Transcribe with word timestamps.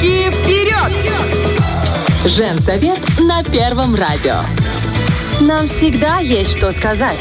Девочки, 0.00 0.30
вперед! 0.30 0.92
Женсовет 2.24 2.98
на 3.20 3.42
Первом 3.44 3.94
радио. 3.94 4.36
Нам 5.40 5.66
всегда 5.66 6.18
есть 6.18 6.56
что 6.56 6.70
сказать. 6.72 7.18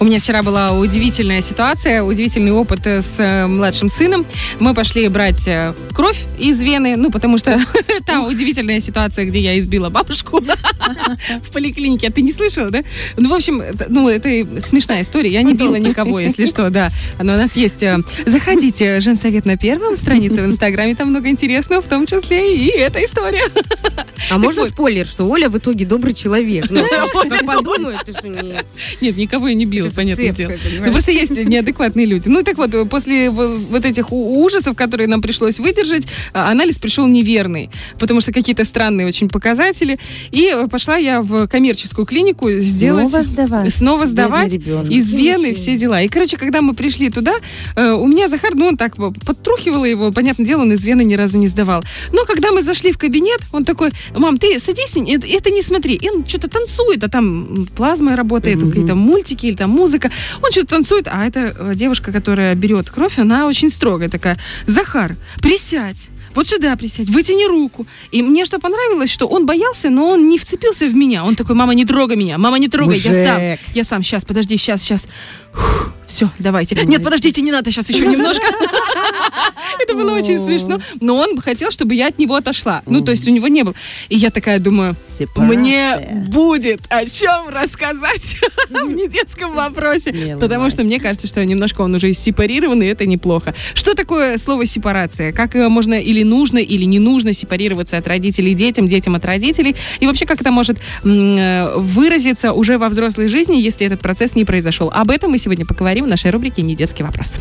У 0.00 0.04
меня 0.04 0.18
вчера 0.18 0.42
была 0.42 0.72
удивительная 0.72 1.40
ситуация, 1.40 2.02
удивительный 2.02 2.52
опыт 2.52 2.86
с 2.86 3.18
э, 3.18 3.46
младшим 3.46 3.88
сыном. 3.88 4.26
Мы 4.60 4.74
пошли 4.74 5.08
брать 5.08 5.46
э, 5.48 5.72
кровь 5.94 6.24
из 6.38 6.60
вены, 6.60 6.96
ну, 6.96 7.10
потому 7.10 7.38
что 7.38 7.58
та 8.06 8.22
удивительная 8.22 8.80
ситуация, 8.80 9.24
где 9.24 9.38
я 9.40 9.58
избила 9.58 9.88
бабушку 9.90 10.40
в 11.42 11.52
поликлинике. 11.52 12.08
А 12.08 12.12
ты 12.12 12.22
не 12.22 12.32
слышала, 12.32 12.70
да? 12.70 12.82
Ну, 13.16 13.28
в 13.28 13.32
общем, 13.34 13.62
ну, 13.88 14.08
это 14.08 14.28
смешная 14.66 15.02
история. 15.02 15.30
Я 15.32 15.42
не 15.42 15.54
била 15.54 15.76
никого, 15.76 16.20
если 16.20 16.46
что, 16.46 16.70
да. 16.70 16.90
Но 17.18 17.34
у 17.34 17.36
нас 17.36 17.56
есть... 17.56 17.82
э, 17.82 17.98
Заходите, 18.26 19.00
Женсовет 19.00 19.46
на 19.46 19.56
первом, 19.56 19.96
странице 19.96 20.42
в 20.42 20.46
Инстаграме, 20.46 20.94
там 20.94 21.10
много 21.10 21.28
интересного, 21.28 21.80
в 21.80 21.88
том 21.88 22.06
числе 22.06 22.56
и 22.56 22.68
эта 22.68 23.04
история. 23.04 23.44
А 24.30 24.38
можно 24.38 24.66
спойлер, 24.66 25.06
что 25.06 25.28
Оля 25.28 25.48
в 25.48 25.56
итоге 25.58 25.84
добрый 25.86 26.14
человек? 26.14 26.66
Ну, 26.70 26.82
как 27.28 27.46
подумают, 27.46 28.02
ты 28.04 28.12
что, 28.12 28.28
не... 28.28 28.56
Нет, 29.00 29.16
никого 29.16 29.48
я 29.48 29.54
не 29.54 29.66
била, 29.66 29.90
понятное 29.90 30.30
дело. 30.32 30.52
Ну, 30.84 30.92
просто 30.92 31.12
есть 31.12 31.30
неадекватные 31.32 32.06
люди. 32.06 32.28
Ну, 32.28 32.42
так 32.42 32.56
вот, 32.56 32.72
после 32.88 33.30
в- 33.30 33.58
вот 33.70 33.84
этих 33.84 34.12
ужасов, 34.12 34.76
которые 34.76 35.06
нам 35.08 35.22
пришлось 35.22 35.58
выдержать, 35.58 35.83
а, 36.32 36.50
анализ 36.50 36.78
пришел 36.78 37.06
неверный, 37.06 37.70
потому 37.98 38.20
что 38.20 38.32
какие-то 38.32 38.64
странные 38.64 39.06
очень 39.06 39.28
показатели. 39.28 39.98
И 40.30 40.52
э, 40.54 40.66
пошла 40.68 40.96
я 40.96 41.22
в 41.22 41.46
коммерческую 41.48 42.06
клинику 42.06 42.50
сделать... 42.52 43.08
Снова 43.08 43.24
сдавать. 43.24 43.74
Снова 43.74 44.06
сдавать 44.06 44.52
из 44.54 45.12
вены 45.12 45.54
все 45.54 45.76
дела. 45.76 46.02
И, 46.02 46.08
короче, 46.08 46.36
когда 46.36 46.62
мы 46.62 46.74
пришли 46.74 47.10
туда, 47.10 47.34
э, 47.76 47.92
у 47.92 48.06
меня 48.06 48.28
Захар, 48.28 48.54
ну, 48.54 48.66
он 48.66 48.76
так 48.76 48.98
э, 48.98 49.10
подтрухивало 49.26 49.84
его, 49.84 50.12
понятное 50.12 50.46
дело, 50.46 50.62
он 50.62 50.72
из 50.72 50.84
вены 50.84 51.04
ни 51.04 51.14
разу 51.14 51.38
не 51.38 51.48
сдавал. 51.48 51.84
Но 52.12 52.24
когда 52.24 52.52
мы 52.52 52.62
зашли 52.62 52.92
в 52.92 52.98
кабинет, 52.98 53.40
он 53.52 53.64
такой, 53.64 53.90
мам, 54.16 54.38
ты 54.38 54.58
садись, 54.58 54.94
это, 54.96 55.50
не 55.50 55.62
смотри. 55.62 55.94
И 55.94 56.08
он 56.08 56.26
что-то 56.26 56.48
танцует, 56.48 57.04
а 57.04 57.08
там 57.08 57.66
плазма 57.76 58.16
работает, 58.16 58.60
какие-то 58.60 58.94
мультики 58.94 59.46
или 59.46 59.56
там 59.56 59.70
музыка. 59.70 60.10
Он 60.42 60.50
что-то 60.50 60.68
танцует, 60.68 61.08
а 61.10 61.26
эта 61.26 61.54
э, 61.58 61.72
девушка, 61.74 62.12
которая 62.12 62.54
берет 62.54 62.90
кровь, 62.90 63.18
она 63.18 63.46
очень 63.46 63.70
строгая 63.70 64.08
такая. 64.08 64.38
Захар, 64.66 65.16
присядь. 65.40 65.73
Вот 66.34 66.48
сюда 66.48 66.76
присядь, 66.76 67.08
вытяни 67.08 67.46
руку. 67.46 67.86
И 68.10 68.22
мне 68.22 68.44
что 68.44 68.58
понравилось, 68.58 69.10
что 69.10 69.26
он 69.26 69.46
боялся, 69.46 69.90
но 69.90 70.08
он 70.10 70.28
не 70.28 70.38
вцепился 70.38 70.86
в 70.86 70.94
меня. 70.94 71.24
Он 71.24 71.36
такой, 71.36 71.54
мама, 71.54 71.74
не 71.74 71.84
трогай 71.84 72.16
меня, 72.16 72.38
мама, 72.38 72.58
не 72.58 72.68
трогай, 72.68 72.98
я 72.98 73.26
сам. 73.26 73.42
Мужик. 73.42 73.60
Я 73.74 73.84
сам, 73.84 74.02
сейчас, 74.02 74.24
подожди, 74.24 74.56
сейчас, 74.56 74.82
сейчас. 74.82 75.08
Все, 76.06 76.30
давайте. 76.38 76.74
Нет, 76.84 77.02
подождите, 77.02 77.40
не 77.42 77.52
надо, 77.52 77.70
сейчас 77.70 77.88
еще 77.88 78.06
немножко. 78.06 78.44
Это 79.80 79.94
было 79.94 80.12
очень 80.12 80.38
смешно. 80.38 80.80
Но 81.00 81.16
он 81.16 81.40
хотел, 81.40 81.70
чтобы 81.70 81.94
я 81.94 82.08
от 82.08 82.18
него 82.18 82.34
отошла. 82.34 82.82
Ну, 82.86 83.00
то 83.00 83.10
есть 83.10 83.26
у 83.26 83.30
него 83.30 83.48
не 83.48 83.62
было. 83.62 83.74
И 84.08 84.16
я 84.16 84.30
такая 84.30 84.58
думаю, 84.58 84.96
мне 85.36 86.24
будет 86.28 86.82
о 86.88 87.04
чем 87.06 87.48
рассказать 87.48 88.36
в 88.70 88.90
недетском 88.90 89.54
вопросе. 89.54 90.36
Потому 90.40 90.70
что 90.70 90.82
мне 90.82 91.00
кажется, 91.00 91.26
что 91.26 91.44
немножко 91.44 91.80
он 91.80 91.94
уже 91.94 92.12
сепарирован, 92.12 92.82
и 92.82 92.86
это 92.86 93.06
неплохо. 93.06 93.54
Что 93.74 93.94
такое 93.94 94.38
слово 94.38 94.66
сепарация? 94.66 95.32
Как 95.32 95.56
э, 95.56 95.68
можно 95.68 95.94
или 95.94 96.22
нужно, 96.22 96.58
или 96.58 96.84
не 96.84 96.98
нужно 96.98 97.32
сепарироваться 97.32 97.96
от 97.96 98.06
родителей 98.06 98.54
детям, 98.54 98.88
детям 98.88 99.14
от 99.14 99.24
родителей? 99.24 99.74
И 100.00 100.06
вообще, 100.06 100.26
как 100.26 100.40
это 100.40 100.50
может 100.50 100.78
э, 101.02 101.74
выразиться 101.76 102.52
уже 102.52 102.78
во 102.78 102.88
взрослой 102.88 103.28
жизни, 103.28 103.56
если 103.56 103.86
этот 103.86 104.00
процесс 104.00 104.34
не 104.34 104.44
произошел? 104.44 104.90
Об 104.92 105.10
этом 105.10 105.30
мы 105.30 105.38
сегодня 105.38 105.64
поговорим 105.64 105.93
в 106.02 106.06
нашей 106.06 106.30
рубрике 106.30 106.62
«Недетский 106.62 107.04
вопрос». 107.04 107.40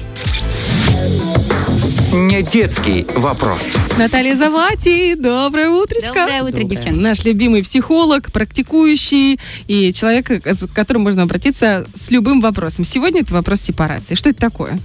Не 2.34 2.42
детский 2.42 3.06
вопрос. 3.14 3.60
Наталья 3.96 4.36
Завати, 4.36 5.14
доброе 5.14 5.70
утречко. 5.70 6.16
Доброе 6.16 6.42
утро, 6.42 6.64
девчонки. 6.64 7.00
Наш 7.00 7.24
любимый 7.26 7.62
психолог, 7.62 8.32
практикующий 8.32 9.40
и 9.68 9.94
человек, 9.94 10.42
к 10.42 10.48
с 10.52 10.68
которым 10.74 11.04
можно 11.04 11.22
обратиться 11.22 11.86
с 11.94 12.10
любым 12.10 12.42
вопросом. 12.42 12.86
Сегодня 12.86 13.22
это 13.22 13.36
вопрос 13.36 13.62
сепарации. 13.62 14.16
Что 14.16 14.32
это 14.32 14.40
такое? 14.40 14.80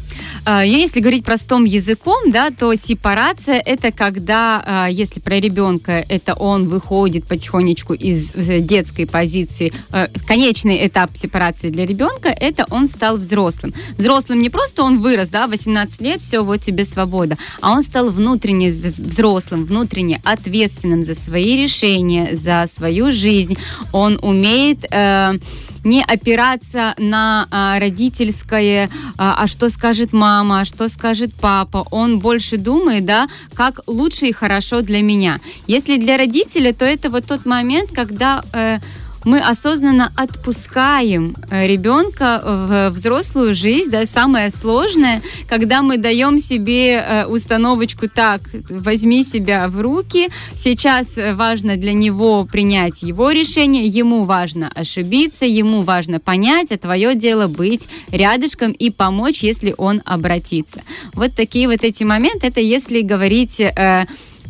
А, 0.45 0.63
Если 0.63 1.01
говорить 1.01 1.25
простым 1.25 1.65
языком, 1.65 2.31
да, 2.31 2.51
то 2.51 2.75
сепарация 2.75 3.63
это 3.65 3.93
когда, 3.93 4.63
а, 4.67 4.89
если 4.89 5.21
про 5.21 5.41
ребенка, 5.41 6.05
это 6.07 6.35
он 6.35 6.69
выходит 6.69 7.27
потихонечку 7.27 7.95
из 7.95 8.31
э, 8.35 8.61
детской 8.61 9.07
позиции. 9.07 9.73
Э, 9.91 10.09
Конечный 10.27 10.87
этап 10.87 11.17
сепарации 11.17 11.71
для 11.71 11.87
ребенка 11.87 12.29
это 12.29 12.67
он 12.69 12.89
стал 12.89 13.17
взрослым. 13.17 13.73
Взрослым 13.97 14.43
не 14.43 14.51
просто 14.51 14.83
он 14.83 15.01
вырос, 15.01 15.31
да, 15.31 15.47
18 15.47 16.03
лет, 16.03 16.21
все, 16.21 16.45
вот 16.45 16.61
тебе 16.61 16.85
свобода, 16.85 17.38
а 17.61 17.73
он 17.73 17.83
стал 17.83 18.11
внутренне 18.11 18.69
вз- 18.69 19.03
взрослым, 19.03 19.65
внутренне 19.65 20.21
ответственным 20.25 21.05
за 21.05 21.15
свои 21.15 21.63
решения, 21.63 22.37
за 22.37 22.65
свою 22.67 23.13
жизнь. 23.13 23.57
Он 23.93 24.19
умеет 24.23 24.85
э, 24.91 25.39
не 25.85 26.03
опираться 26.03 26.95
на 26.99 27.47
а, 27.51 27.79
родительское, 27.79 28.91
а, 29.17 29.43
а 29.43 29.47
что 29.47 29.71
скажет 29.71 30.13
мама, 30.13 30.61
а 30.61 30.65
что 30.65 30.89
скажет 30.89 31.33
папа. 31.41 31.87
Он 31.91 32.19
больше 32.19 32.57
думает, 32.57 33.05
да, 33.05 33.29
как 33.55 33.81
лучше 33.87 34.27
и 34.27 34.33
хорошо 34.33 34.83
для 34.83 35.03
меня. 35.03 35.41
Если 35.67 35.97
для 35.97 36.17
родителя, 36.17 36.73
то 36.73 36.85
это 36.85 37.11
вот 37.11 37.27
тот 37.27 37.47
момент, 37.47 37.91
когда 37.93 38.43
э, 38.53 38.79
мы 39.25 39.41
осознанно 39.41 40.13
отпускаем 40.17 41.35
э, 41.51 41.67
ребенка 41.67 42.41
в 42.45 42.91
взрослую 42.91 43.55
жизнь, 43.55 43.91
да, 43.91 44.07
самое 44.07 44.51
сложное, 44.51 45.23
когда 45.49 45.83
мы 45.83 45.99
даем 45.99 46.39
себе 46.39 46.95
э, 46.95 47.27
установочку 47.27 48.09
так, 48.09 48.43
возьми 48.71 49.25
себя 49.25 49.69
в 49.69 49.81
руки, 49.81 50.29
сейчас 50.57 51.19
э, 51.19 51.35
важно 51.35 51.77
для 51.77 51.93
него 51.93 52.45
принять 52.45 53.03
его 53.03 53.31
решение, 53.31 53.87
ему 53.87 54.25
важно 54.25 54.71
ошибиться, 54.75 55.45
ему 55.45 55.83
важно 55.83 56.21
понять, 56.21 56.71
а 56.73 56.79
твое 56.79 57.15
дело 57.15 57.49
быть 57.49 57.89
рядышком 58.11 58.73
и 58.73 58.91
помочь, 58.91 59.43
если 59.43 59.75
он 59.77 60.03
обратится. 60.05 60.83
Вот 61.15 61.35
такие 61.35 61.69
вот 61.69 61.85
эти 61.85 62.05
моменты, 62.05 62.47
это 62.47 62.61
если 62.61 63.01
говорить 63.01 63.61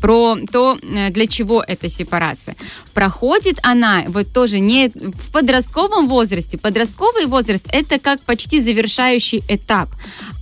про 0.00 0.36
то, 0.52 0.78
э, 0.80 1.10
для 1.10 1.26
чего 1.26 1.64
эта 1.66 1.88
сепарация. 1.88 2.56
Проходит 2.94 3.58
она 3.62 4.04
вот 4.08 4.32
тоже 4.32 4.60
не 4.60 4.88
в 4.88 5.32
подростковом 5.32 6.08
возрасте. 6.08 6.58
Подростковый 6.58 7.26
возраст 7.26 7.66
это 7.72 7.98
как 7.98 8.20
почти 8.20 8.60
завершающий 8.60 9.42
этап. 9.48 9.88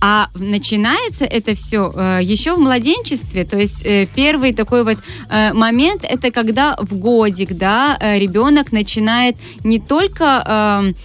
А 0.01 0.29
начинается 0.35 1.25
это 1.25 1.55
все 1.55 1.91
еще 2.21 2.55
в 2.55 2.59
младенчестве. 2.59 3.43
То 3.43 3.57
есть 3.57 3.85
э, 3.85 4.07
первый 4.15 4.53
такой 4.53 4.83
вот 4.83 4.97
э, 5.29 5.53
момент 5.53 6.03
это 6.03 6.31
когда 6.31 6.75
в 6.79 6.95
годик, 6.95 7.53
да, 7.53 7.97
э, 7.99 8.19
ребенок 8.19 8.71
начинает 8.71 9.35
не 9.63 9.79
только 9.79 10.43
эм, 10.45 10.95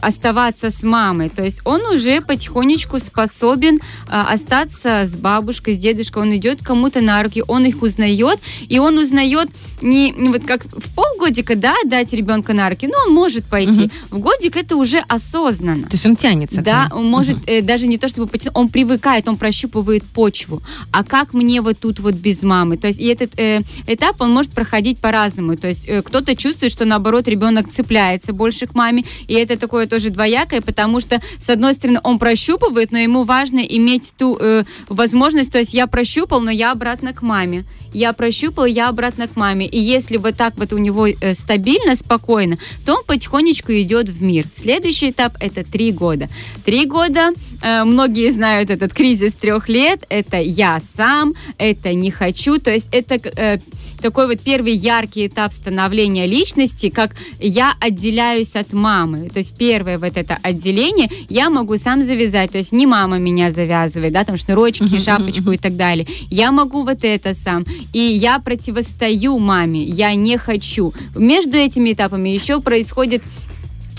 оставаться 0.00 0.70
с 0.70 0.82
мамой. 0.82 1.28
То 1.28 1.42
есть 1.42 1.60
он 1.64 1.82
уже 1.86 2.20
потихонечку 2.20 2.98
способен 2.98 3.78
а, 4.08 4.32
остаться 4.32 5.04
с 5.04 5.16
бабушкой, 5.16 5.74
с 5.74 5.78
дедушкой. 5.78 6.22
Он 6.22 6.36
идет 6.36 6.62
кому-то 6.62 7.00
на 7.00 7.22
руки, 7.22 7.42
он 7.46 7.64
их 7.64 7.82
узнает, 7.82 8.38
и 8.68 8.78
он 8.78 8.98
узнает 8.98 9.48
не, 9.82 10.10
не 10.10 10.28
вот 10.28 10.44
как 10.44 10.64
в 10.64 10.94
полгодика, 10.94 11.54
да, 11.56 11.74
дать 11.84 12.12
ребенка 12.12 12.52
на 12.52 12.68
руки, 12.68 12.86
но 12.86 12.94
он 13.06 13.14
может 13.14 13.44
пойти. 13.44 13.90
В 14.10 14.18
годик 14.18 14.56
это 14.56 14.76
уже 14.76 14.98
осознанно. 15.08 15.84
То 15.84 15.94
есть 15.94 16.06
он 16.06 16.16
тянется. 16.16 16.62
Да, 16.62 16.88
он 16.92 17.06
может 17.06 17.38
э, 17.46 17.62
даже 17.62 17.86
не 17.86 17.98
то 17.98 18.08
чтобы 18.08 18.26
потянуть, 18.26 18.56
он 18.56 18.68
привыкает, 18.68 19.28
он 19.28 19.36
прощупывает 19.36 20.04
почву. 20.04 20.62
А 20.90 21.04
как 21.04 21.34
мне 21.34 21.60
вот 21.60 21.78
тут 21.78 22.00
вот 22.00 22.14
без 22.14 22.42
мамы? 22.42 22.76
То 22.76 22.88
есть 22.88 22.98
и 22.98 23.06
этот 23.06 23.38
э, 23.38 23.62
этап 23.86 24.20
он 24.20 24.32
может 24.32 24.52
проходить 24.52 24.98
по-разному. 24.98 25.56
То 25.56 25.68
есть 25.68 25.88
э, 25.88 26.02
кто-то 26.02 26.34
чувствует, 26.36 26.72
что 26.72 26.84
наоборот 26.84 27.28
ребенок 27.28 27.70
цепляется 27.70 28.32
больше 28.32 28.66
к 28.66 28.74
маме, 28.74 29.04
и 29.26 29.34
это 29.34 29.56
такое 29.58 29.86
тоже 29.88 30.10
двоякое, 30.10 30.60
потому 30.60 31.00
что 31.00 31.20
с 31.38 31.48
одной 31.48 31.74
стороны 31.74 32.00
он 32.02 32.18
прощупывает, 32.18 32.92
но 32.92 32.98
ему 32.98 33.24
важно 33.24 33.60
иметь 33.60 34.12
ту 34.16 34.38
э, 34.40 34.64
возможность, 34.88 35.52
то 35.52 35.58
есть 35.58 35.74
я 35.74 35.86
прощупал, 35.86 36.40
но 36.40 36.50
я 36.50 36.72
обратно 36.72 37.12
к 37.12 37.22
маме. 37.22 37.64
Я 37.92 38.12
прощупал, 38.12 38.66
я 38.66 38.88
обратно 38.88 39.28
к 39.28 39.36
маме. 39.36 39.66
И 39.66 39.78
если 39.78 40.18
вот 40.18 40.36
так 40.36 40.54
вот 40.56 40.72
у 40.72 40.78
него 40.78 41.06
э, 41.06 41.34
стабильно, 41.34 41.96
спокойно, 41.96 42.58
то 42.84 42.96
он 42.96 43.04
потихонечку 43.04 43.72
идет 43.72 44.08
в 44.08 44.22
мир. 44.22 44.46
Следующий 44.52 45.10
этап 45.10 45.34
это 45.40 45.64
три 45.64 45.92
года. 45.92 46.28
Три 46.64 46.84
года, 46.84 47.30
э, 47.62 47.84
многие 47.84 48.30
знают 48.30 48.70
этот 48.70 48.92
кризис 48.92 49.34
трех 49.34 49.68
лет, 49.68 50.04
это 50.08 50.38
я 50.38 50.80
сам, 50.80 51.34
это 51.56 51.94
не 51.94 52.10
хочу, 52.10 52.58
то 52.58 52.70
есть 52.70 52.88
это 52.92 53.14
э, 53.36 53.58
такой 54.00 54.26
вот 54.26 54.40
первый 54.40 54.72
яркий 54.72 55.26
этап 55.26 55.52
становления 55.52 56.26
личности, 56.26 56.90
как 56.90 57.14
я 57.40 57.74
отделяюсь 57.80 58.56
от 58.56 58.72
мамы. 58.72 59.30
То 59.30 59.38
есть 59.38 59.56
первое 59.56 59.98
вот 59.98 60.16
это 60.16 60.38
отделение 60.42 61.10
я 61.28 61.50
могу 61.50 61.76
сам 61.76 62.02
завязать. 62.02 62.52
То 62.52 62.58
есть 62.58 62.72
не 62.72 62.86
мама 62.86 63.18
меня 63.18 63.50
завязывает, 63.50 64.12
да, 64.12 64.24
там 64.24 64.36
шнурочки, 64.36 64.98
шапочку 64.98 65.52
и 65.52 65.58
так 65.58 65.76
далее. 65.76 66.06
Я 66.30 66.52
могу 66.52 66.84
вот 66.84 67.04
это 67.04 67.34
сам. 67.34 67.64
И 67.92 67.98
я 67.98 68.38
противостою 68.38 69.38
маме, 69.38 69.82
я 69.82 70.14
не 70.14 70.36
хочу. 70.38 70.92
Между 71.14 71.56
этими 71.56 71.92
этапами 71.92 72.28
еще 72.30 72.60
происходит 72.60 73.22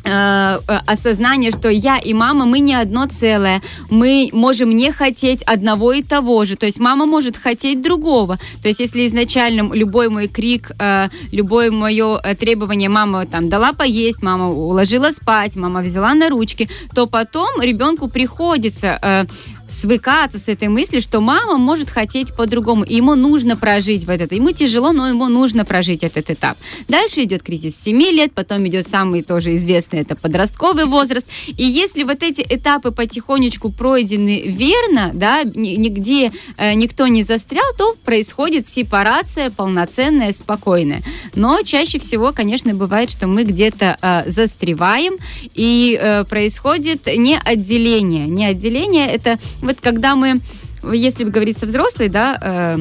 осознание, 0.10 1.52
что 1.52 1.70
я 1.70 1.98
и 1.98 2.14
мама, 2.14 2.46
мы 2.46 2.60
не 2.60 2.74
одно 2.74 3.08
целое. 3.08 3.62
Мы 3.90 4.30
можем 4.34 4.76
не 4.76 4.92
хотеть 4.92 5.44
одного 5.44 5.94
и 5.94 6.04
того 6.04 6.46
же. 6.46 6.56
То 6.56 6.66
есть 6.66 6.80
мама 6.80 7.06
может 7.06 7.38
хотеть 7.38 7.82
другого. 7.82 8.38
То 8.62 8.68
есть 8.68 8.80
если 8.80 9.06
изначально 9.06 9.74
любой 9.74 10.10
мой 10.10 10.28
крик, 10.28 10.72
э, 10.80 11.08
любое 11.32 11.72
мое 11.72 12.20
э, 12.24 12.36
требование 12.36 12.90
мама 12.90 13.26
там 13.26 13.50
дала 13.50 13.74
поесть, 13.74 14.22
мама 14.22 14.50
уложила 14.50 15.12
спать, 15.12 15.56
мама 15.56 15.82
взяла 15.82 16.14
на 16.14 16.30
ручки, 16.30 16.70
то 16.94 17.08
потом 17.08 17.62
ребенку 17.62 18.08
приходится 18.08 19.00
э, 19.02 19.26
свыкаться 19.70 20.40
с 20.40 20.48
этой 20.48 20.68
мыслью, 20.68 21.02
что 21.02 21.22
мама 21.22 21.58
может 21.58 21.90
хотеть 21.90 22.36
по-другому, 22.36 22.86
ему 22.88 23.16
нужно 23.16 23.56
прожить 23.56 24.06
в 24.06 24.10
этот. 24.10 24.32
Ему 24.32 24.52
тяжело, 24.52 24.92
но 24.92 25.08
ему 25.08 25.28
нужно 25.28 25.66
прожить 25.66 26.04
этот 26.04 26.30
этап. 26.30 26.58
Дальше 26.88 27.24
идет 27.24 27.44
кризис 27.44 27.80
7 27.82 28.02
лет, 28.02 28.34
потом 28.34 28.68
идет 28.68 28.88
самый 28.88 29.24
тоже 29.24 29.56
известный, 29.56 30.00
это 30.00 30.16
подростковый 30.16 30.86
возраст. 30.86 31.28
И 31.48 31.64
если 31.64 32.04
вот 32.04 32.24
эти 32.24 32.46
этапы 32.48 32.92
потихонечку 32.92 33.72
пройдены 33.72 34.44
верно, 34.46 35.12
да, 35.14 35.44
ни- 35.44 35.76
нигде 35.76 36.32
э, 36.58 36.74
никто 36.74 37.08
не 37.08 37.24
застрял, 37.24 37.66
то 37.78 37.96
происходит 38.04 38.68
сепарация 38.68 39.52
полноценная, 39.52 40.34
спокойная. 40.34 41.02
Но 41.36 41.62
чаще 41.64 42.00
всего, 42.00 42.32
конечно, 42.34 42.74
бывает, 42.74 43.12
что 43.12 43.28
мы 43.28 43.44
где-то 43.44 43.98
э, 44.02 44.24
застреваем, 44.30 45.18
и 45.54 46.00
э, 46.00 46.24
происходит 46.26 47.08
не 47.08 47.38
отделение. 47.38 48.28
Не 48.28 48.46
отделение, 48.46 49.08
это 49.08 49.40
вот 49.62 49.78
когда 49.82 50.16
мы, 50.16 50.40
если 50.84 51.24
говорить 51.24 51.58
со 51.58 51.66
взрослой, 51.66 52.10
да, 52.10 52.38
э, 52.42 52.78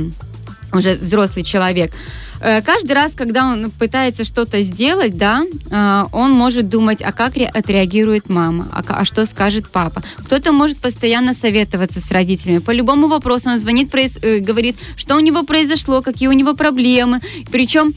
уже 0.73 0.97
взрослый 0.97 1.45
человек, 1.45 1.93
э, 2.41 2.63
каждый 2.63 2.93
раз, 2.93 3.15
когда 3.15 3.47
он 3.47 3.71
пытается 3.71 4.25
что-то 4.25 4.61
сделать, 4.61 5.17
да, 5.17 5.43
э, 5.71 6.05
он 6.13 6.33
может 6.33 6.69
думать, 6.69 7.03
а 7.03 7.13
как 7.13 7.37
ре- 7.37 7.47
отреагирует 7.47 8.29
мама, 8.29 8.69
а, 8.73 8.83
а 9.01 9.05
что 9.05 9.27
скажет 9.27 9.69
папа. 9.71 10.03
Кто-то 10.25 10.53
может 10.53 10.79
постоянно 10.79 11.35
советоваться 11.35 12.01
с 12.01 12.11
родителями. 12.13 12.59
По 12.59 12.71
любому 12.71 13.09
вопросу 13.09 13.51
он 13.51 13.59
звонит, 13.59 13.95
э, 13.95 14.39
говорит, 14.39 14.77
что 14.97 15.17
у 15.17 15.21
него 15.21 15.43
произошло, 15.43 16.03
какие 16.03 16.29
у 16.29 16.33
него 16.33 16.55
проблемы. 16.55 17.21
Причем 17.51 17.95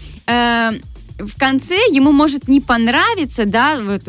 в 1.26 1.38
конце 1.38 1.76
ему 1.92 2.12
может 2.12 2.48
не 2.48 2.62
понравиться, 2.62 3.46
да, 3.46 3.78
вот 3.82 4.04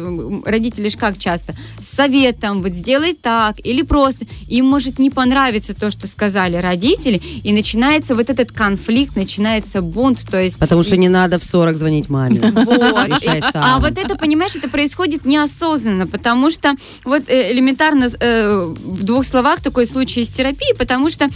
родители 0.46 0.88
ж 0.88 0.96
как 0.96 1.18
часто, 1.18 1.54
с 1.80 1.88
советом, 1.88 2.62
вот 2.62 2.72
сделай 2.72 3.14
так, 3.14 3.56
или 3.64 3.82
просто, 3.82 4.26
им 4.48 4.66
может 4.66 4.98
не 4.98 5.10
понравиться 5.10 5.74
то, 5.74 5.90
что 5.90 6.06
сказали 6.06 6.56
родители, 6.56 7.20
и 7.42 7.52
начинается 7.52 8.14
вот 8.14 8.30
этот 8.30 8.52
конфликт, 8.52 9.16
начинается 9.16 9.82
бунт, 9.82 10.24
то 10.30 10.40
есть... 10.40 10.58
Потому 10.58 10.82
что 10.82 10.96
не 10.96 11.08
надо 11.08 11.38
в 11.38 11.44
40 11.44 11.76
звонить 11.76 12.08
маме. 12.08 12.52
Вот. 12.72 13.22
И-. 13.22 13.42
А 13.54 13.78
вот 13.80 13.98
это, 13.98 14.16
понимаешь, 14.16 14.56
это 14.56 14.68
происходит 14.68 15.24
неосознанно, 15.24 16.06
потому 16.06 16.50
что 16.50 16.74
вот 17.04 17.22
э, 17.28 17.52
элементарно 17.52 18.10
э, 18.18 18.74
в 18.74 19.02
двух 19.02 19.24
словах 19.24 19.60
такой 19.60 19.86
случай 19.86 20.20
из 20.20 20.28
терапии, 20.28 20.74
потому 20.76 21.10
что 21.10 21.28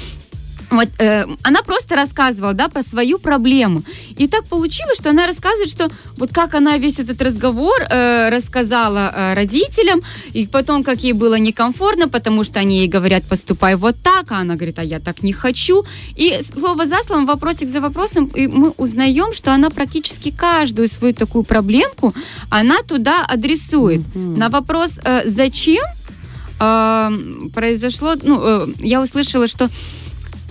вот, 0.71 0.89
э, 0.99 1.27
она 1.43 1.63
просто 1.63 1.97
рассказывала, 1.97 2.53
да, 2.53 2.69
про 2.69 2.83
свою 2.83 3.19
проблему. 3.19 3.83
И 4.19 4.27
так 4.27 4.45
получилось, 4.47 4.99
что 4.99 5.11
она 5.11 5.27
рассказывает, 5.27 5.69
что 5.69 5.89
вот 6.17 6.31
как 6.33 6.55
она 6.55 6.77
весь 6.79 6.99
этот 6.99 7.23
разговор 7.23 7.83
э, 7.89 8.31
рассказала 8.31 9.13
э, 9.15 9.35
родителям, 9.35 10.01
и 10.33 10.47
потом, 10.47 10.83
как 10.83 11.05
ей 11.05 11.13
было 11.13 11.39
некомфортно, 11.39 12.09
потому 12.09 12.45
что 12.45 12.59
они 12.61 12.79
ей 12.79 12.89
говорят, 12.89 13.25
поступай 13.25 13.77
вот 13.77 13.97
так, 14.03 14.33
а 14.33 14.39
она 14.39 14.55
говорит, 14.55 14.79
а 14.79 14.85
я 14.85 14.99
так 14.99 15.23
не 15.23 15.33
хочу. 15.33 15.85
И 16.17 16.41
слово 16.43 16.87
за 16.87 17.03
словом, 17.03 17.27
вопросик 17.27 17.69
за 17.69 17.81
вопросом, 17.81 18.27
и 18.35 18.49
мы 18.49 18.71
узнаем, 18.77 19.33
что 19.33 19.53
она 19.53 19.71
практически 19.71 20.31
каждую 20.31 20.89
свою 20.89 21.15
такую 21.15 21.45
проблемку, 21.45 22.13
она 22.51 22.77
туда 22.83 23.25
адресует. 23.25 24.03
На 24.15 24.49
вопрос, 24.49 24.99
э, 25.05 25.23
зачем, 25.27 25.85
э, 26.61 27.11
произошло, 27.55 28.15
ну, 28.23 28.41
э, 28.43 28.67
я 28.81 29.01
услышала, 29.01 29.47
что 29.47 29.71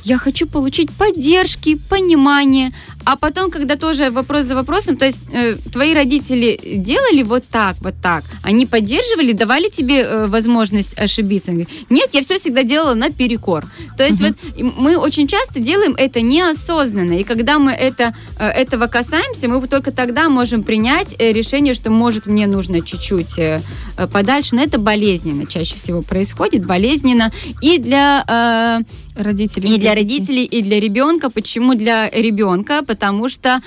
я 0.06 0.18
хочу 0.20 0.48
получить 0.48 0.92
поддержки, 0.92 1.78
понимание. 1.90 2.72
А 3.06 3.16
потом, 3.18 3.52
когда 3.52 3.76
тоже 3.76 4.10
вопрос 4.10 4.46
за 4.46 4.56
вопросом, 4.56 4.98
то 4.98 5.06
есть 5.06 5.22
э, 5.32 5.56
твои 5.72 5.94
родители 5.94 6.60
делали 6.64 7.22
вот 7.22 7.44
так, 7.48 7.76
вот 7.82 7.94
так, 8.02 8.24
они 8.44 8.66
поддерживали, 8.66 9.32
давали 9.32 9.70
тебе 9.70 10.02
э, 10.02 10.28
возможность 10.28 10.98
ошибиться? 10.98 11.52
Нет, 11.52 12.10
я 12.14 12.22
все 12.22 12.40
всегда 12.40 12.64
делала 12.64 12.96
наперекор. 12.96 13.66
То 13.96 14.04
есть 14.06 14.22
вот 14.22 14.36
и 14.56 14.64
мы 14.64 14.98
очень 14.98 15.28
часто 15.28 15.60
делаем 15.60 15.94
это 15.98 16.22
неосознанно, 16.22 17.20
и 17.20 17.24
когда 17.24 17.60
мы 17.60 17.72
это, 17.72 18.16
э, 18.40 18.48
этого 18.48 18.88
касаемся, 18.88 19.48
мы 19.48 19.66
только 19.68 19.92
тогда 19.92 20.28
можем 20.28 20.64
принять 20.64 21.16
э, 21.20 21.32
решение, 21.32 21.76
что 21.76 21.92
может 21.92 22.26
мне 22.26 22.48
нужно 22.48 22.82
чуть-чуть 22.82 23.38
э, 23.38 23.62
э, 23.98 24.08
подальше, 24.08 24.56
но 24.56 24.64
это 24.64 24.80
болезненно 24.80 25.46
чаще 25.46 25.76
всего 25.76 26.02
происходит, 26.02 26.66
болезненно 26.66 27.32
и 27.62 27.78
для 27.78 28.24
э, 28.28 28.84
Родители. 29.16 29.68
и 29.68 29.78
для 29.78 29.96
родителей, 29.96 30.44
и 30.44 30.62
для 30.62 30.80
ребенка. 30.80 31.30
Почему 31.30 31.74
для 31.74 32.10
ребенка? 32.10 32.84
Потому 32.96 33.30
что 33.30 33.62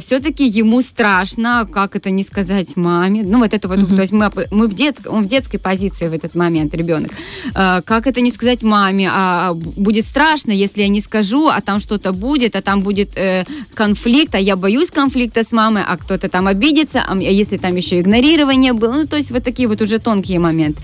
все-таки 0.00 0.46
ему 0.46 0.82
страшно, 0.82 1.68
как 1.70 1.96
это 1.96 2.10
не 2.10 2.24
сказать 2.24 2.76
маме. 2.76 3.22
Ну, 3.22 3.38
вот 3.38 3.52
это 3.52 3.68
вот, 3.68 3.86
то 3.86 4.00
есть 4.00 4.12
мы, 4.12 4.30
мы 4.50 4.68
в, 4.68 4.74
детск- 4.74 5.08
он 5.08 5.24
в 5.24 5.28
детской 5.28 5.58
позиции 5.58 6.08
в 6.08 6.12
этот 6.12 6.34
момент, 6.34 6.74
ребенок. 6.74 7.12
Э, 7.54 7.82
как 7.84 8.06
это 8.06 8.20
не 8.20 8.32
сказать 8.32 8.62
маме? 8.62 9.10
А 9.12 9.52
будет 9.54 10.04
страшно, 10.04 10.52
если 10.52 10.82
я 10.82 10.88
не 10.88 11.00
скажу, 11.00 11.48
а 11.48 11.60
там 11.60 11.78
что-то 11.80 12.12
будет, 12.12 12.56
а 12.56 12.62
там 12.62 12.80
будет 12.80 13.16
э, 13.16 13.44
конфликт, 13.74 14.34
а 14.34 14.38
я 14.38 14.56
боюсь 14.56 14.90
конфликта 14.90 15.44
с 15.44 15.52
мамой, 15.52 15.82
а 15.86 15.96
кто-то 15.96 16.28
там 16.28 16.46
обидится, 16.46 17.02
а 17.06 17.12
а 17.12 17.22
если 17.22 17.58
там 17.58 17.76
еще 17.76 18.00
игнорирование 18.00 18.72
было, 18.72 18.94
ну, 18.94 19.06
то 19.06 19.16
есть 19.16 19.30
вот 19.30 19.42
такие 19.42 19.68
вот 19.68 19.82
уже 19.82 19.98
тонкие 19.98 20.38
моменты. 20.38 20.80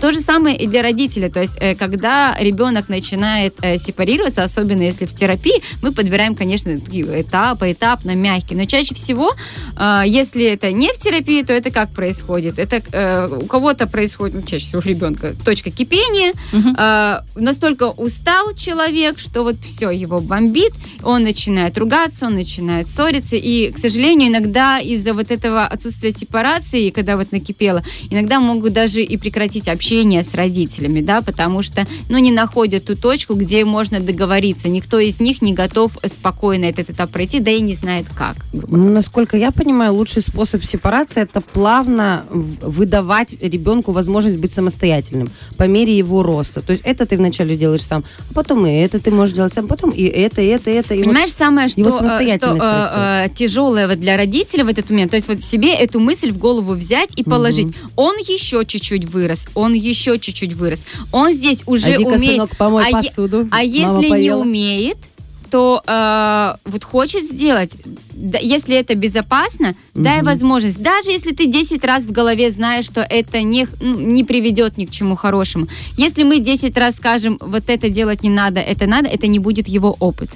То 0.00 0.12
же 0.12 0.20
самое 0.20 0.56
и 0.56 0.66
для 0.66 0.82
родителя, 0.82 1.28
то 1.28 1.40
есть 1.40 1.56
э, 1.60 1.74
когда 1.74 2.36
ребенок 2.38 2.88
начинает 2.88 3.54
э, 3.62 3.78
сепарироваться, 3.78 4.44
особенно 4.44 4.82
если 4.82 5.06
в 5.06 5.14
терапии, 5.14 5.62
мы 5.82 5.92
подбираем, 5.92 6.34
конечно, 6.34 6.78
такие 6.78 7.04
этапы, 7.04 7.39
этапно, 7.62 8.14
мягкие, 8.14 8.58
но 8.58 8.64
чаще 8.64 8.94
всего, 8.94 9.34
э, 9.76 10.02
если 10.06 10.44
это 10.44 10.72
не 10.72 10.88
в 10.92 10.98
терапии, 10.98 11.42
то 11.42 11.52
это 11.52 11.70
как 11.70 11.90
происходит? 11.90 12.58
Это 12.58 12.82
э, 12.92 13.28
у 13.28 13.46
кого-то 13.46 13.86
происходит, 13.86 14.36
ну, 14.36 14.42
чаще 14.42 14.66
всего 14.66 14.82
у 14.84 14.88
ребенка, 14.88 15.34
точка 15.44 15.70
кипения, 15.70 16.32
э, 16.52 17.20
настолько 17.40 17.84
устал 17.90 18.54
человек, 18.54 19.18
что 19.18 19.42
вот 19.42 19.56
все, 19.62 19.90
его 19.90 20.20
бомбит, 20.20 20.72
он 21.02 21.22
начинает 21.22 21.78
ругаться, 21.78 22.26
он 22.26 22.34
начинает 22.34 22.88
ссориться, 22.88 23.36
и, 23.36 23.70
к 23.70 23.78
сожалению, 23.78 24.28
иногда 24.28 24.78
из-за 24.78 25.14
вот 25.14 25.30
этого 25.30 25.64
отсутствия 25.64 26.12
сепарации, 26.12 26.90
когда 26.90 27.16
вот 27.16 27.32
накипело, 27.32 27.82
иногда 28.10 28.40
могут 28.40 28.72
даже 28.72 29.02
и 29.02 29.16
прекратить 29.16 29.68
общение 29.68 30.22
с 30.22 30.34
родителями, 30.34 31.00
да, 31.00 31.22
потому 31.22 31.62
что, 31.62 31.86
ну, 32.08 32.18
не 32.18 32.32
находят 32.32 32.84
ту 32.84 32.96
точку, 32.96 33.34
где 33.34 33.64
можно 33.64 34.00
договориться. 34.00 34.68
Никто 34.68 34.98
из 34.98 35.20
них 35.20 35.42
не 35.42 35.52
готов 35.52 35.92
спокойно 36.04 36.64
этот 36.64 36.90
этап 36.90 37.10
пройти, 37.10 37.29
да 37.38 37.50
и 37.50 37.60
не 37.60 37.74
знает 37.74 38.06
как. 38.14 38.36
Ну, 38.52 38.90
насколько 38.90 39.36
я 39.36 39.50
понимаю, 39.52 39.94
лучший 39.94 40.22
способ 40.22 40.64
сепарации 40.64 41.22
это 41.22 41.40
плавно 41.40 42.24
выдавать 42.30 43.34
ребенку 43.40 43.92
возможность 43.92 44.38
быть 44.38 44.52
самостоятельным 44.52 45.30
по 45.56 45.64
мере 45.64 45.96
его 45.96 46.22
роста. 46.22 46.60
То 46.60 46.72
есть 46.72 46.84
это 46.84 47.06
ты 47.06 47.16
вначале 47.16 47.56
делаешь 47.56 47.82
сам, 47.82 48.04
а 48.30 48.34
потом 48.34 48.66
и 48.66 48.72
это 48.72 49.00
ты 49.00 49.10
можешь 49.10 49.34
делать 49.34 49.52
сам, 49.52 49.68
потом 49.68 49.90
и 49.90 50.04
это, 50.04 50.40
и 50.40 50.46
это, 50.46 50.70
и 50.70 50.74
это. 50.74 50.94
И 50.94 50.98
вот 50.98 51.06
Понимаешь, 51.06 51.32
самое, 51.32 51.68
что, 51.68 51.80
э, 51.80 51.84
что, 51.84 52.18
растет. 52.18 52.42
э, 52.44 53.26
э, 53.26 53.28
тяжелое 53.34 53.88
вот 53.88 54.00
для 54.00 54.16
родителей 54.16 54.64
в 54.64 54.68
этот 54.68 54.90
момент, 54.90 55.10
то 55.10 55.16
есть 55.16 55.28
вот 55.28 55.40
себе 55.40 55.74
эту 55.74 56.00
мысль 56.00 56.32
в 56.32 56.38
голову 56.38 56.74
взять 56.74 57.10
и 57.16 57.22
положить. 57.22 57.68
Он 57.96 58.16
еще 58.16 58.64
чуть-чуть 58.64 59.04
вырос, 59.04 59.46
он 59.54 59.72
еще 59.72 60.18
чуть-чуть 60.18 60.54
вырос. 60.54 60.84
Он 61.12 61.32
здесь 61.32 61.62
уже 61.66 61.94
Иди-ка, 61.94 62.08
умеет... 62.08 62.32
сынок, 62.32 62.56
помой 62.56 62.84
а 62.88 63.02
посуду. 63.02 63.48
А 63.50 63.56
Мама 63.56 63.64
если 63.64 64.20
не 64.20 64.34
умеет, 64.34 64.98
то 65.50 65.82
э, 65.86 66.54
вот 66.70 66.84
хочет 66.84 67.24
сделать, 67.24 67.76
да, 68.20 68.38
если 68.38 68.76
это 68.76 68.94
безопасно, 68.94 69.74
дай 69.94 70.22
возможность. 70.22 70.82
Даже 70.82 71.10
если 71.10 71.32
ты 71.32 71.46
10 71.46 71.84
раз 71.84 72.04
в 72.04 72.12
голове 72.12 72.50
знаешь, 72.50 72.84
что 72.84 73.00
это 73.00 73.42
не, 73.42 73.66
ну, 73.80 73.98
не 73.98 74.24
приведет 74.24 74.76
ни 74.78 74.84
к 74.84 74.90
чему 74.90 75.16
хорошему. 75.16 75.66
Если 75.96 76.22
мы 76.22 76.38
10 76.38 76.76
раз 76.76 76.96
скажем, 76.96 77.38
вот 77.40 77.64
это 77.68 77.88
делать 77.88 78.22
не 78.22 78.30
надо, 78.30 78.60
это 78.60 78.86
надо, 78.86 79.08
это 79.08 79.26
не 79.26 79.38
будет 79.38 79.68
его 79.68 79.96
опыт. 80.00 80.30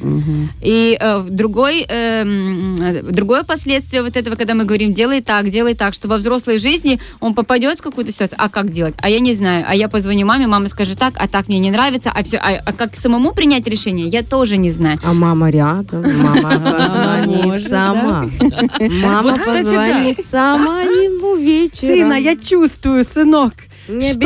И 0.62 0.96
э, 0.98 1.26
другой, 1.28 1.84
э, 1.88 2.24
э, 2.24 3.02
другое 3.02 3.42
последствие 3.42 4.02
вот 4.02 4.16
этого, 4.16 4.36
когда 4.36 4.54
мы 4.54 4.64
говорим, 4.64 4.94
делай 4.94 5.20
так, 5.20 5.50
делай 5.50 5.74
так, 5.74 5.94
что 5.94 6.08
во 6.08 6.16
взрослой 6.16 6.58
жизни 6.58 6.98
он 7.20 7.34
попадет 7.34 7.78
в 7.80 7.82
какую-то 7.82 8.12
ситуацию, 8.12 8.38
а 8.40 8.48
как 8.48 8.70
делать? 8.70 8.94
А 9.00 9.10
я 9.10 9.20
не 9.20 9.34
знаю, 9.34 9.64
а 9.68 9.74
я 9.74 9.88
позвоню 9.88 10.26
маме, 10.26 10.46
мама 10.46 10.68
скажет 10.68 10.98
так, 10.98 11.14
а 11.16 11.28
так 11.28 11.48
мне 11.48 11.58
не 11.58 11.70
нравится, 11.70 12.10
а, 12.14 12.22
все, 12.22 12.38
а, 12.38 12.60
а 12.64 12.72
как 12.72 12.96
самому 12.96 13.32
принять 13.32 13.66
решение, 13.66 14.06
я 14.06 14.22
тоже 14.22 14.56
не 14.56 14.70
знаю. 14.70 14.98
А 15.06 15.12
мама 15.12 15.50
рядом, 15.50 16.02
мама 16.02 16.50
позвонит 16.60 17.44
может, 17.44 17.68
сама. 17.68 18.24
Мама 19.02 19.22
Вот, 19.22 19.38
кстати, 19.38 19.62
позвонит 19.64 20.26
сама 20.26 20.80
ему 20.82 21.36
вечером. 21.36 21.98
Сына, 21.98 22.14
я 22.14 22.36
чувствую, 22.36 23.04
сынок. 23.04 23.52
Не 23.88 24.12
Что? 24.12 24.20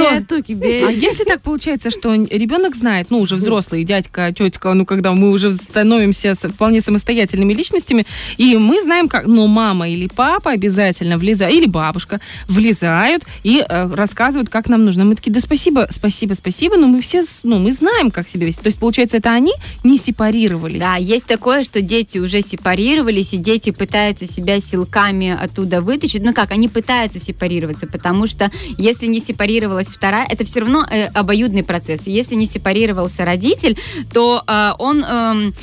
А 0.87 0.93
если 0.93 1.25
так 1.25 1.43
получается, 1.43 1.91
что 1.91 2.15
ребенок 2.15 2.77
знает, 2.77 3.09
ну, 3.11 3.21
уже 3.21 3.37
взрослый, 3.37 3.85
дядька, 3.85 4.33
тетка, 4.33 4.75
ну, 4.75 4.87
когда 4.87 5.13
мы 5.13 5.31
уже 5.31 5.53
становимся 5.53 6.35
вполне 6.35 6.81
самостоятельными 6.81 7.53
личностями, 7.53 8.07
и 8.37 8.57
мы 8.57 8.81
знаем, 8.83 9.09
как, 9.09 9.27
ну, 9.27 9.47
мама 9.47 9.89
или 9.89 10.09
папа 10.09 10.53
обязательно 10.53 11.19
влезают, 11.19 11.55
или 11.55 11.67
бабушка 11.67 12.21
влезают 12.49 13.25
и 13.43 13.65
э, 13.69 13.95
рассказывают, 13.95 14.49
как 14.49 14.69
нам 14.69 14.85
нужно. 14.85 15.05
Мы 15.05 15.15
такие, 15.15 15.33
да 15.33 15.41
спасибо, 15.41 15.89
спасибо, 15.91 16.35
спасибо, 16.35 16.77
но 16.77 16.87
мы 16.87 17.01
все, 17.01 17.23
ну, 17.43 17.59
мы 17.59 17.73
знаем, 17.73 18.11
как 18.11 18.29
себя 18.29 18.47
вести. 18.47 18.63
То 18.63 18.69
есть, 18.69 18.79
получается, 18.79 19.17
это 19.17 19.31
они 19.33 19.53
не 19.85 19.99
сепарировались. 19.99 20.81
Да, 20.81 20.97
есть 20.97 21.27
такое, 21.27 21.65
что 21.65 21.83
дети 21.83 22.19
уже 22.19 22.43
сепарировались, 22.43 23.35
и 23.35 23.39
дети 23.39 23.71
пытаются 23.71 24.27
себя 24.27 24.61
силками 24.61 25.31
оттуда 25.31 25.81
вытащить. 25.81 26.23
Ну 26.23 26.33
как, 26.35 26.53
они 26.53 26.69
пытаются 26.69 27.19
сепарироваться, 27.19 27.87
потому 27.87 28.27
что 28.27 28.51
если 28.77 29.07
не 29.07 29.21
сепарировалась 29.49 29.89
вторая, 29.89 30.27
это 30.29 30.45
все 30.45 30.61
равно 30.61 30.87
э, 30.91 31.07
обоюдный 31.07 31.65
процесс. 31.65 32.03
Если 32.07 32.35
не 32.35 32.47
сепарировался 32.47 33.25
родитель, 33.25 33.79
то 34.13 34.43
э, 34.47 34.73
он... 34.79 35.05
эм, 35.05 35.55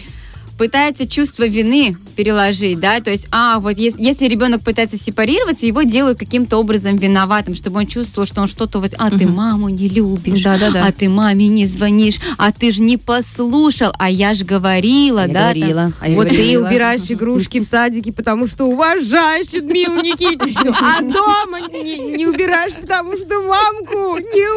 пытается 0.57 1.07
чувство 1.07 1.45
вины 1.47 1.97
переложить, 2.15 2.79
да, 2.79 3.01
то 3.01 3.11
есть, 3.11 3.27
а, 3.31 3.59
вот 3.59 3.77
если, 3.77 4.01
если 4.01 4.25
ребенок 4.27 4.61
пытается 4.63 4.97
сепарироваться, 4.97 5.65
его 5.65 5.81
делают 5.81 6.17
каким-то 6.17 6.57
образом 6.57 6.95
виноватым, 6.95 7.55
чтобы 7.55 7.79
он 7.79 7.87
чувствовал, 7.87 8.25
что 8.25 8.41
он 8.41 8.47
что-то 8.47 8.79
вот, 8.79 8.93
а, 8.97 9.11
ты 9.11 9.27
маму 9.27 9.67
не 9.69 9.89
любишь, 9.89 10.41
Да-да-да. 10.43 10.85
а 10.87 10.91
ты 10.93 11.09
маме 11.09 11.47
не 11.49 11.65
звонишь, 11.67 12.15
а 12.37 12.51
ты 12.53 12.71
же 12.71 12.83
не 12.83 12.95
послушал, 12.97 13.91
а 13.99 14.09
я 14.09 14.33
ж 14.33 14.43
говорила, 14.43 15.21
Я 15.21 15.27
да, 15.27 15.33
там. 15.33 15.53
говорила, 15.59 15.91
а 15.99 16.09
я 16.09 16.15
Вот 16.15 16.29
ты 16.29 16.35
говорила. 16.35 16.67
убираешь 16.67 17.11
игрушки 17.11 17.59
в 17.59 17.65
садике, 17.65 18.13
потому 18.13 18.47
что 18.47 18.65
уважаешь 18.65 19.51
Людмилу 19.51 20.01
Никитичну, 20.01 20.73
а 20.73 21.01
дома 21.01 21.67
не, 21.83 21.97
не 22.15 22.25
убираешь, 22.27 22.73
потому 22.79 23.17
что 23.17 23.41
мамку 23.41 24.17
не 24.19 24.47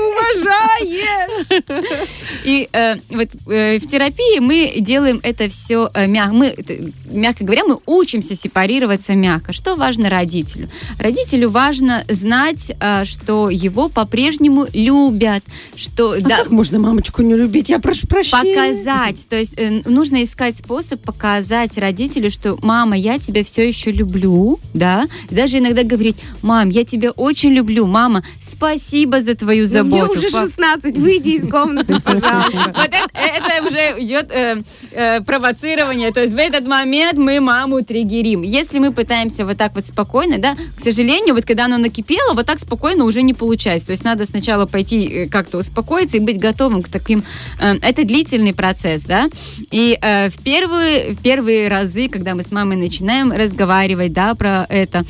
уважаешь. 0.62 1.62
И 2.44 2.68
э, 2.72 2.94
вот 3.10 3.28
э, 3.48 3.78
в 3.78 3.86
терапии 3.86 4.38
мы 4.38 4.74
делаем 4.78 5.20
это 5.22 5.48
все 5.48 5.87
мягко. 6.06 6.34
Мы, 6.34 6.46
это, 6.46 6.74
мягко 7.10 7.44
говоря, 7.44 7.64
мы 7.64 7.78
учимся 7.86 8.34
сепарироваться 8.34 9.14
мягко. 9.14 9.52
Что 9.52 9.74
важно 9.76 10.08
родителю? 10.10 10.68
Родителю 10.98 11.50
важно 11.50 12.04
знать, 12.08 12.72
э, 12.80 13.04
что 13.04 13.50
его 13.50 13.88
по-прежнему 13.88 14.66
любят, 14.72 15.42
что 15.76 16.12
А 16.12 16.20
да, 16.20 16.38
как 16.38 16.50
можно 16.50 16.78
мамочку 16.78 17.22
не 17.22 17.34
любить? 17.34 17.68
Я 17.68 17.78
прошу 17.78 18.06
прощения. 18.06 18.54
показать. 18.54 19.28
То 19.28 19.36
есть 19.36 19.54
э, 19.58 19.82
нужно 19.84 20.22
искать 20.22 20.56
способ 20.56 21.00
показать 21.02 21.78
родителю, 21.78 22.30
что 22.30 22.58
мама, 22.62 22.96
я 22.96 23.18
тебя 23.18 23.44
все 23.44 23.66
еще 23.66 23.90
люблю, 23.92 24.58
да. 24.74 25.06
Даже 25.30 25.58
иногда 25.58 25.82
говорить, 25.82 26.16
мам, 26.42 26.70
я 26.70 26.84
тебя 26.84 27.10
очень 27.12 27.50
люблю, 27.52 27.86
мама, 27.86 28.22
спасибо 28.40 29.20
за 29.20 29.34
твою 29.34 29.64
Мне 29.64 29.68
заботу. 29.68 30.18
уже 30.18 30.30
Па- 30.30 30.42
16, 30.46 30.98
выйди 30.98 31.30
из 31.30 31.48
комнаты, 31.48 32.00
пожалуйста. 32.04 32.74
Вот 32.76 32.90
это, 33.14 33.66
уже 33.66 34.02
идет 34.02 34.30
э, 34.30 34.62
провоцирование. 35.78 36.12
То 36.12 36.22
есть 36.22 36.34
в 36.34 36.38
этот 36.38 36.66
момент 36.66 37.18
мы 37.18 37.40
маму 37.40 37.82
триггерим. 37.82 38.42
Если 38.42 38.78
мы 38.78 38.92
пытаемся 38.92 39.44
вот 39.44 39.56
так 39.56 39.74
вот 39.74 39.86
спокойно, 39.86 40.38
да, 40.38 40.56
к 40.76 40.82
сожалению, 40.82 41.34
вот 41.34 41.44
когда 41.44 41.66
оно 41.66 41.78
накипело, 41.78 42.34
вот 42.34 42.46
так 42.46 42.58
спокойно 42.58 43.04
уже 43.04 43.22
не 43.22 43.34
получается. 43.34 43.86
То 43.86 43.92
есть 43.92 44.04
надо 44.04 44.26
сначала 44.26 44.66
пойти 44.66 45.08
э, 45.08 45.28
как-то 45.28 45.58
успокоиться 45.58 46.16
и 46.16 46.20
быть 46.20 46.38
готовым 46.38 46.82
к 46.82 46.88
таким... 46.88 47.22
э, 47.60 47.76
это 47.80 48.04
длительный 48.04 48.54
процесс, 48.54 49.04
да. 49.04 49.28
И 49.70 49.98
э, 50.00 50.30
в, 50.30 50.42
первые, 50.42 51.12
в 51.12 51.22
первые 51.22 51.68
разы, 51.68 52.08
когда 52.08 52.34
мы 52.34 52.42
с 52.42 52.52
мамой 52.52 52.76
начинаем 52.76 53.32
разговаривать, 53.32 54.12
да, 54.12 54.34
про 54.34 54.66
это, 54.68 55.04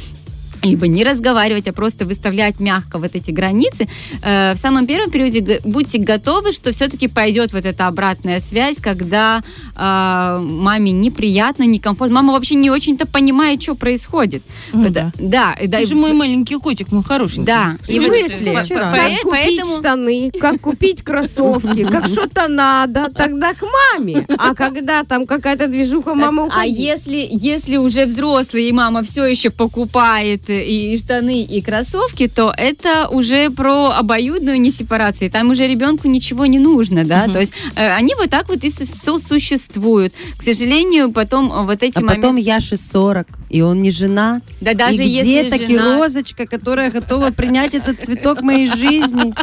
либо 0.63 0.87
не 0.89 1.05
разговаривать, 1.05 1.69
а 1.69 1.73
просто 1.73 2.05
выставлять 2.05 2.61
мягко 2.61 2.99
вот 2.99 3.15
эти 3.15 3.31
границы, 3.31 3.89
э, 4.23 4.55
в 4.55 4.59
самом 4.59 4.87
первом 4.87 5.11
периоде 5.11 5.61
будьте 5.65 5.99
готовы, 5.99 6.53
что 6.53 6.73
все-таки 6.73 7.09
пойдет 7.09 7.53
вот 7.53 7.65
эта 7.65 7.87
обратная 7.87 8.41
связь, 8.41 8.79
когда 8.81 9.41
э, 9.77 10.39
маме 10.41 10.91
неприятно, 10.93 11.65
некомфортно. 11.65 12.15
Мама 12.17 12.33
вообще 12.33 12.55
не 12.57 12.71
очень-то 12.71 13.07
понимает, 13.07 13.63
что 13.63 13.75
происходит. 13.75 14.43
Ну 14.73 14.89
да, 14.91 15.13
и 15.61 15.67
да, 15.67 15.79
Ты 15.79 15.87
же 15.87 15.95
в- 15.95 15.99
мой 15.99 16.13
маленький 16.13 16.57
котик, 16.57 16.91
мой 16.93 17.03
хорошенький. 17.05 17.47
да. 17.47 17.77
В 17.83 17.89
И 17.89 17.99
вот- 18.01 18.09
смысле? 18.09 18.55
Как 18.55 18.69
купить 18.69 19.21
поэтому 19.31 19.77
штаны, 19.79 20.31
как 20.41 20.61
купить 20.61 21.03
кроссовки, 21.03 21.85
как 21.85 22.07
что-то 22.09 22.49
надо, 22.49 23.09
тогда 23.15 23.55
к 23.55 23.63
маме. 23.97 24.27
А 24.39 24.55
когда 24.55 25.05
там 25.05 25.27
какая-то 25.27 25.67
движуха, 25.69 26.15
мама 26.15 26.45
А 26.45 26.47
уходи. 26.47 26.73
если, 26.73 27.27
если 27.31 27.77
уже 27.77 28.07
взрослый, 28.07 28.69
и 28.69 28.73
мама 28.73 29.03
все 29.03 29.25
еще 29.25 29.51
покупает 29.51 30.48
и 30.49 30.97
штаны, 30.97 31.43
и 31.43 31.61
кроссовки, 31.61 32.29
то 32.29 32.53
это 32.57 33.09
уже 33.09 33.51
про 33.51 33.91
обоюдную 33.91 34.61
несепарацию. 34.61 35.31
Там 35.31 35.51
уже 35.51 35.67
ребенку 35.67 36.09
ничего 36.09 36.47
не 36.47 36.59
нужно, 36.59 37.05
да. 37.05 37.27
То 37.29 37.41
есть 37.41 37.53
э, 37.77 37.93
они 37.95 38.15
вот 38.15 38.31
так 38.31 38.49
вот 38.49 38.65
и 38.65 38.71
со- 38.71 38.87
сосуществуют. 38.87 40.13
К 40.39 40.43
сожалению, 40.43 41.13
потом 41.13 41.53
э, 41.53 41.65
вот 41.65 41.83
эти 41.83 41.99
А 41.99 42.01
потом 42.03 42.31
моменты... 42.33 42.49
Яше 42.49 42.77
40, 42.77 43.27
и 43.51 43.61
он 43.61 43.83
не 43.83 43.91
женат. 43.91 44.43
Да 44.61 44.75
даже 44.75 45.05
и 45.05 45.21
где 45.21 45.43
если 45.45 45.51
таки 45.51 45.77
жена- 45.79 45.99
розочка, 45.99 46.47
которая 46.47 46.91
готова 46.91 47.31
принять 47.31 47.75
этот 47.75 48.03
цветок 48.03 48.43
моей 48.43 48.67
жизни? 48.69 49.35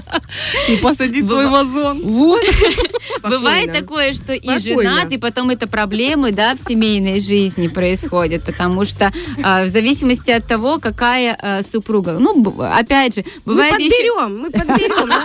И 0.69 0.77
посадить 0.77 1.27
свой 1.27 1.47
вазон. 1.47 2.01
Вот. 2.03 2.41
Бывает 3.23 3.73
такое, 3.73 4.13
что 4.13 4.33
и 4.33 4.57
женат, 4.57 5.11
и 5.11 5.17
потом 5.17 5.49
это 5.49 5.67
проблемы, 5.67 6.31
да, 6.31 6.55
в 6.55 6.59
семейной 6.59 7.19
жизни 7.19 7.67
происходят, 7.67 8.43
потому 8.43 8.85
что 8.85 9.11
э, 9.37 9.65
в 9.65 9.67
зависимости 9.67 10.31
от 10.31 10.45
того, 10.45 10.79
какая 10.95 11.37
э, 11.41 11.63
супруга. 11.63 12.17
Ну, 12.19 12.41
б- 12.41 12.63
опять 12.67 13.15
же, 13.15 13.25
Мы 13.45 13.53
бывает 13.53 13.79
еще... 13.79 13.89
подберем, 13.89 14.39
мы 14.41 14.51
подберем. 14.51 15.09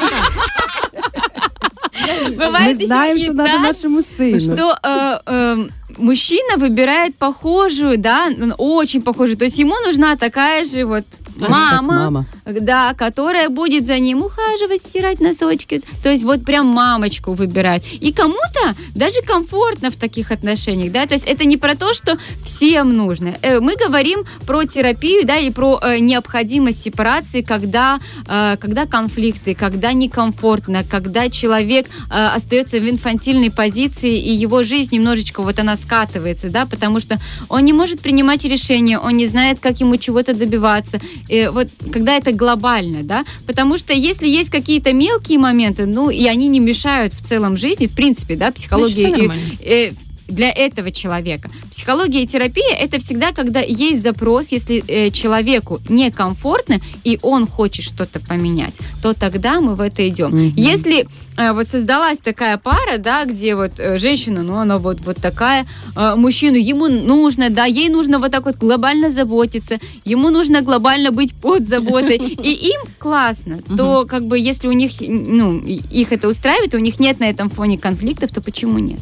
Мы 2.28 2.30
Бывает 2.36 2.76
еще 2.78 2.86
знаем, 2.86 3.18
что 3.18 3.32
надо 3.32 3.58
нашему 3.58 4.00
сыну. 4.02 4.40
что 4.40 4.78
э, 4.82 5.18
э, 5.26 5.68
мужчина 5.98 6.56
выбирает 6.56 7.16
похожую, 7.16 7.98
да, 7.98 8.28
очень 8.58 9.02
похожую. 9.02 9.36
То 9.36 9.44
есть 9.44 9.58
ему 9.58 9.74
нужна 9.84 10.16
такая 10.16 10.64
же 10.64 10.84
вот 10.84 11.04
мама, 11.48 11.82
мама. 11.82 12.26
да, 12.44 12.94
которая 12.94 13.48
будет 13.48 13.86
за 13.86 13.98
ним 13.98 14.22
ухаживать, 14.22 14.82
стирать 14.82 15.20
носочки. 15.20 15.82
То 16.02 16.10
есть 16.10 16.24
вот 16.24 16.44
прям 16.44 16.66
мамочку 16.66 17.32
выбирать. 17.32 17.82
И 18.00 18.12
кому-то 18.12 18.74
даже 18.94 19.22
комфортно 19.22 19.90
в 19.90 19.96
таких 19.96 20.30
отношениях, 20.30 20.92
да. 20.92 21.06
То 21.06 21.14
есть 21.14 21.26
это 21.26 21.44
не 21.44 21.56
про 21.56 21.74
то, 21.74 21.94
что 21.94 22.18
всем 22.44 22.96
нужно. 22.96 23.36
Э, 23.42 23.60
Мы 23.60 23.76
говорим 23.76 24.24
про 24.46 24.64
терапию, 24.64 25.26
да, 25.26 25.38
и 25.38 25.50
про 25.50 25.78
э, 25.82 25.98
необходимость 25.98 26.82
сепарации, 26.82 27.42
когда, 27.42 27.98
э, 28.28 28.56
когда 28.60 28.86
конфликты, 28.86 29.54
когда 29.54 29.92
некомфортно, 29.92 30.84
когда 30.84 31.28
человек 31.30 31.86
остается 32.08 32.78
в 32.78 32.88
инфантильной 32.88 33.50
позиции, 33.50 34.18
и 34.18 34.32
его 34.32 34.62
жизнь 34.62 34.94
немножечко 34.94 35.42
вот 35.42 35.58
она 35.58 35.76
скатывается, 35.76 36.50
да, 36.50 36.66
потому 36.66 37.00
что 37.00 37.18
он 37.48 37.64
не 37.64 37.72
может 37.72 38.00
принимать 38.00 38.44
решения, 38.44 38.98
он 38.98 39.16
не 39.16 39.26
знает, 39.26 39.60
как 39.60 39.80
ему 39.80 39.96
чего-то 39.96 40.34
добиваться. 40.34 41.00
И 41.30 41.48
вот 41.52 41.68
когда 41.92 42.16
это 42.16 42.32
глобально, 42.32 43.02
да, 43.04 43.24
потому 43.46 43.78
что 43.78 43.92
если 43.92 44.28
есть 44.28 44.50
какие-то 44.50 44.92
мелкие 44.92 45.38
моменты, 45.38 45.86
ну, 45.86 46.10
и 46.10 46.26
они 46.26 46.48
не 46.48 46.58
мешают 46.60 47.14
в 47.14 47.22
целом 47.22 47.56
жизни, 47.56 47.86
в 47.86 47.94
принципе, 47.94 48.36
да, 48.36 48.52
Значит, 48.56 48.96
всё 48.96 49.14
и- 49.14 49.88
э, 49.88 49.92
для 50.26 50.50
этого 50.50 50.90
человека. 50.90 51.50
Психология 51.70 52.22
и 52.22 52.26
терапия 52.26 52.74
это 52.76 52.98
всегда, 52.98 53.32
когда 53.32 53.60
есть 53.60 54.02
запрос, 54.02 54.52
если 54.52 54.82
э, 54.86 55.10
человеку 55.10 55.80
некомфортно 55.88 56.80
и 57.04 57.18
он 57.22 57.46
хочет 57.46 57.84
что-то 57.84 58.20
поменять, 58.20 58.74
то 59.02 59.12
тогда 59.12 59.60
мы 59.60 59.74
в 59.74 59.80
это 59.80 60.08
идем. 60.08 60.30
Мгм. 60.30 60.54
Если 60.56 61.00
э, 61.02 61.06
вот 61.52 61.68
создалась 61.68 62.18
такая 62.18 62.56
пара, 62.58 62.98
да, 62.98 63.24
где 63.24 63.54
вот 63.54 63.72
э, 63.78 63.98
женщина, 63.98 64.42
ну 64.42 64.56
она 64.56 64.78
вот 64.78 65.00
вот 65.00 65.16
такая, 65.16 65.66
э, 65.96 66.14
мужчину 66.14 66.56
ему 66.56 66.88
нужно, 66.88 67.50
да, 67.50 67.64
ей 67.64 67.88
нужно 67.88 68.18
вот 68.18 68.30
так 68.30 68.44
вот 68.44 68.56
глобально 68.56 69.10
заботиться, 69.10 69.78
ему 70.04 70.30
нужно 70.30 70.60
глобально 70.62 71.10
быть 71.10 71.34
под 71.34 71.66
заботой, 71.66 72.16
и 72.42 72.52
им 72.52 72.80
классно, 72.98 73.58
то 73.76 74.06
как 74.06 74.24
бы 74.24 74.38
если 74.38 74.68
у 74.68 74.72
них, 74.72 74.92
ну, 75.00 75.58
их 75.60 76.12
это 76.12 76.28
устраивает, 76.28 76.74
у 76.74 76.78
них 76.78 77.00
нет 77.00 77.20
на 77.20 77.30
этом 77.30 77.48
фоне 77.48 77.78
конфликтов, 77.78 78.30
то 78.32 78.40
почему 78.40 78.78
нет? 78.78 79.00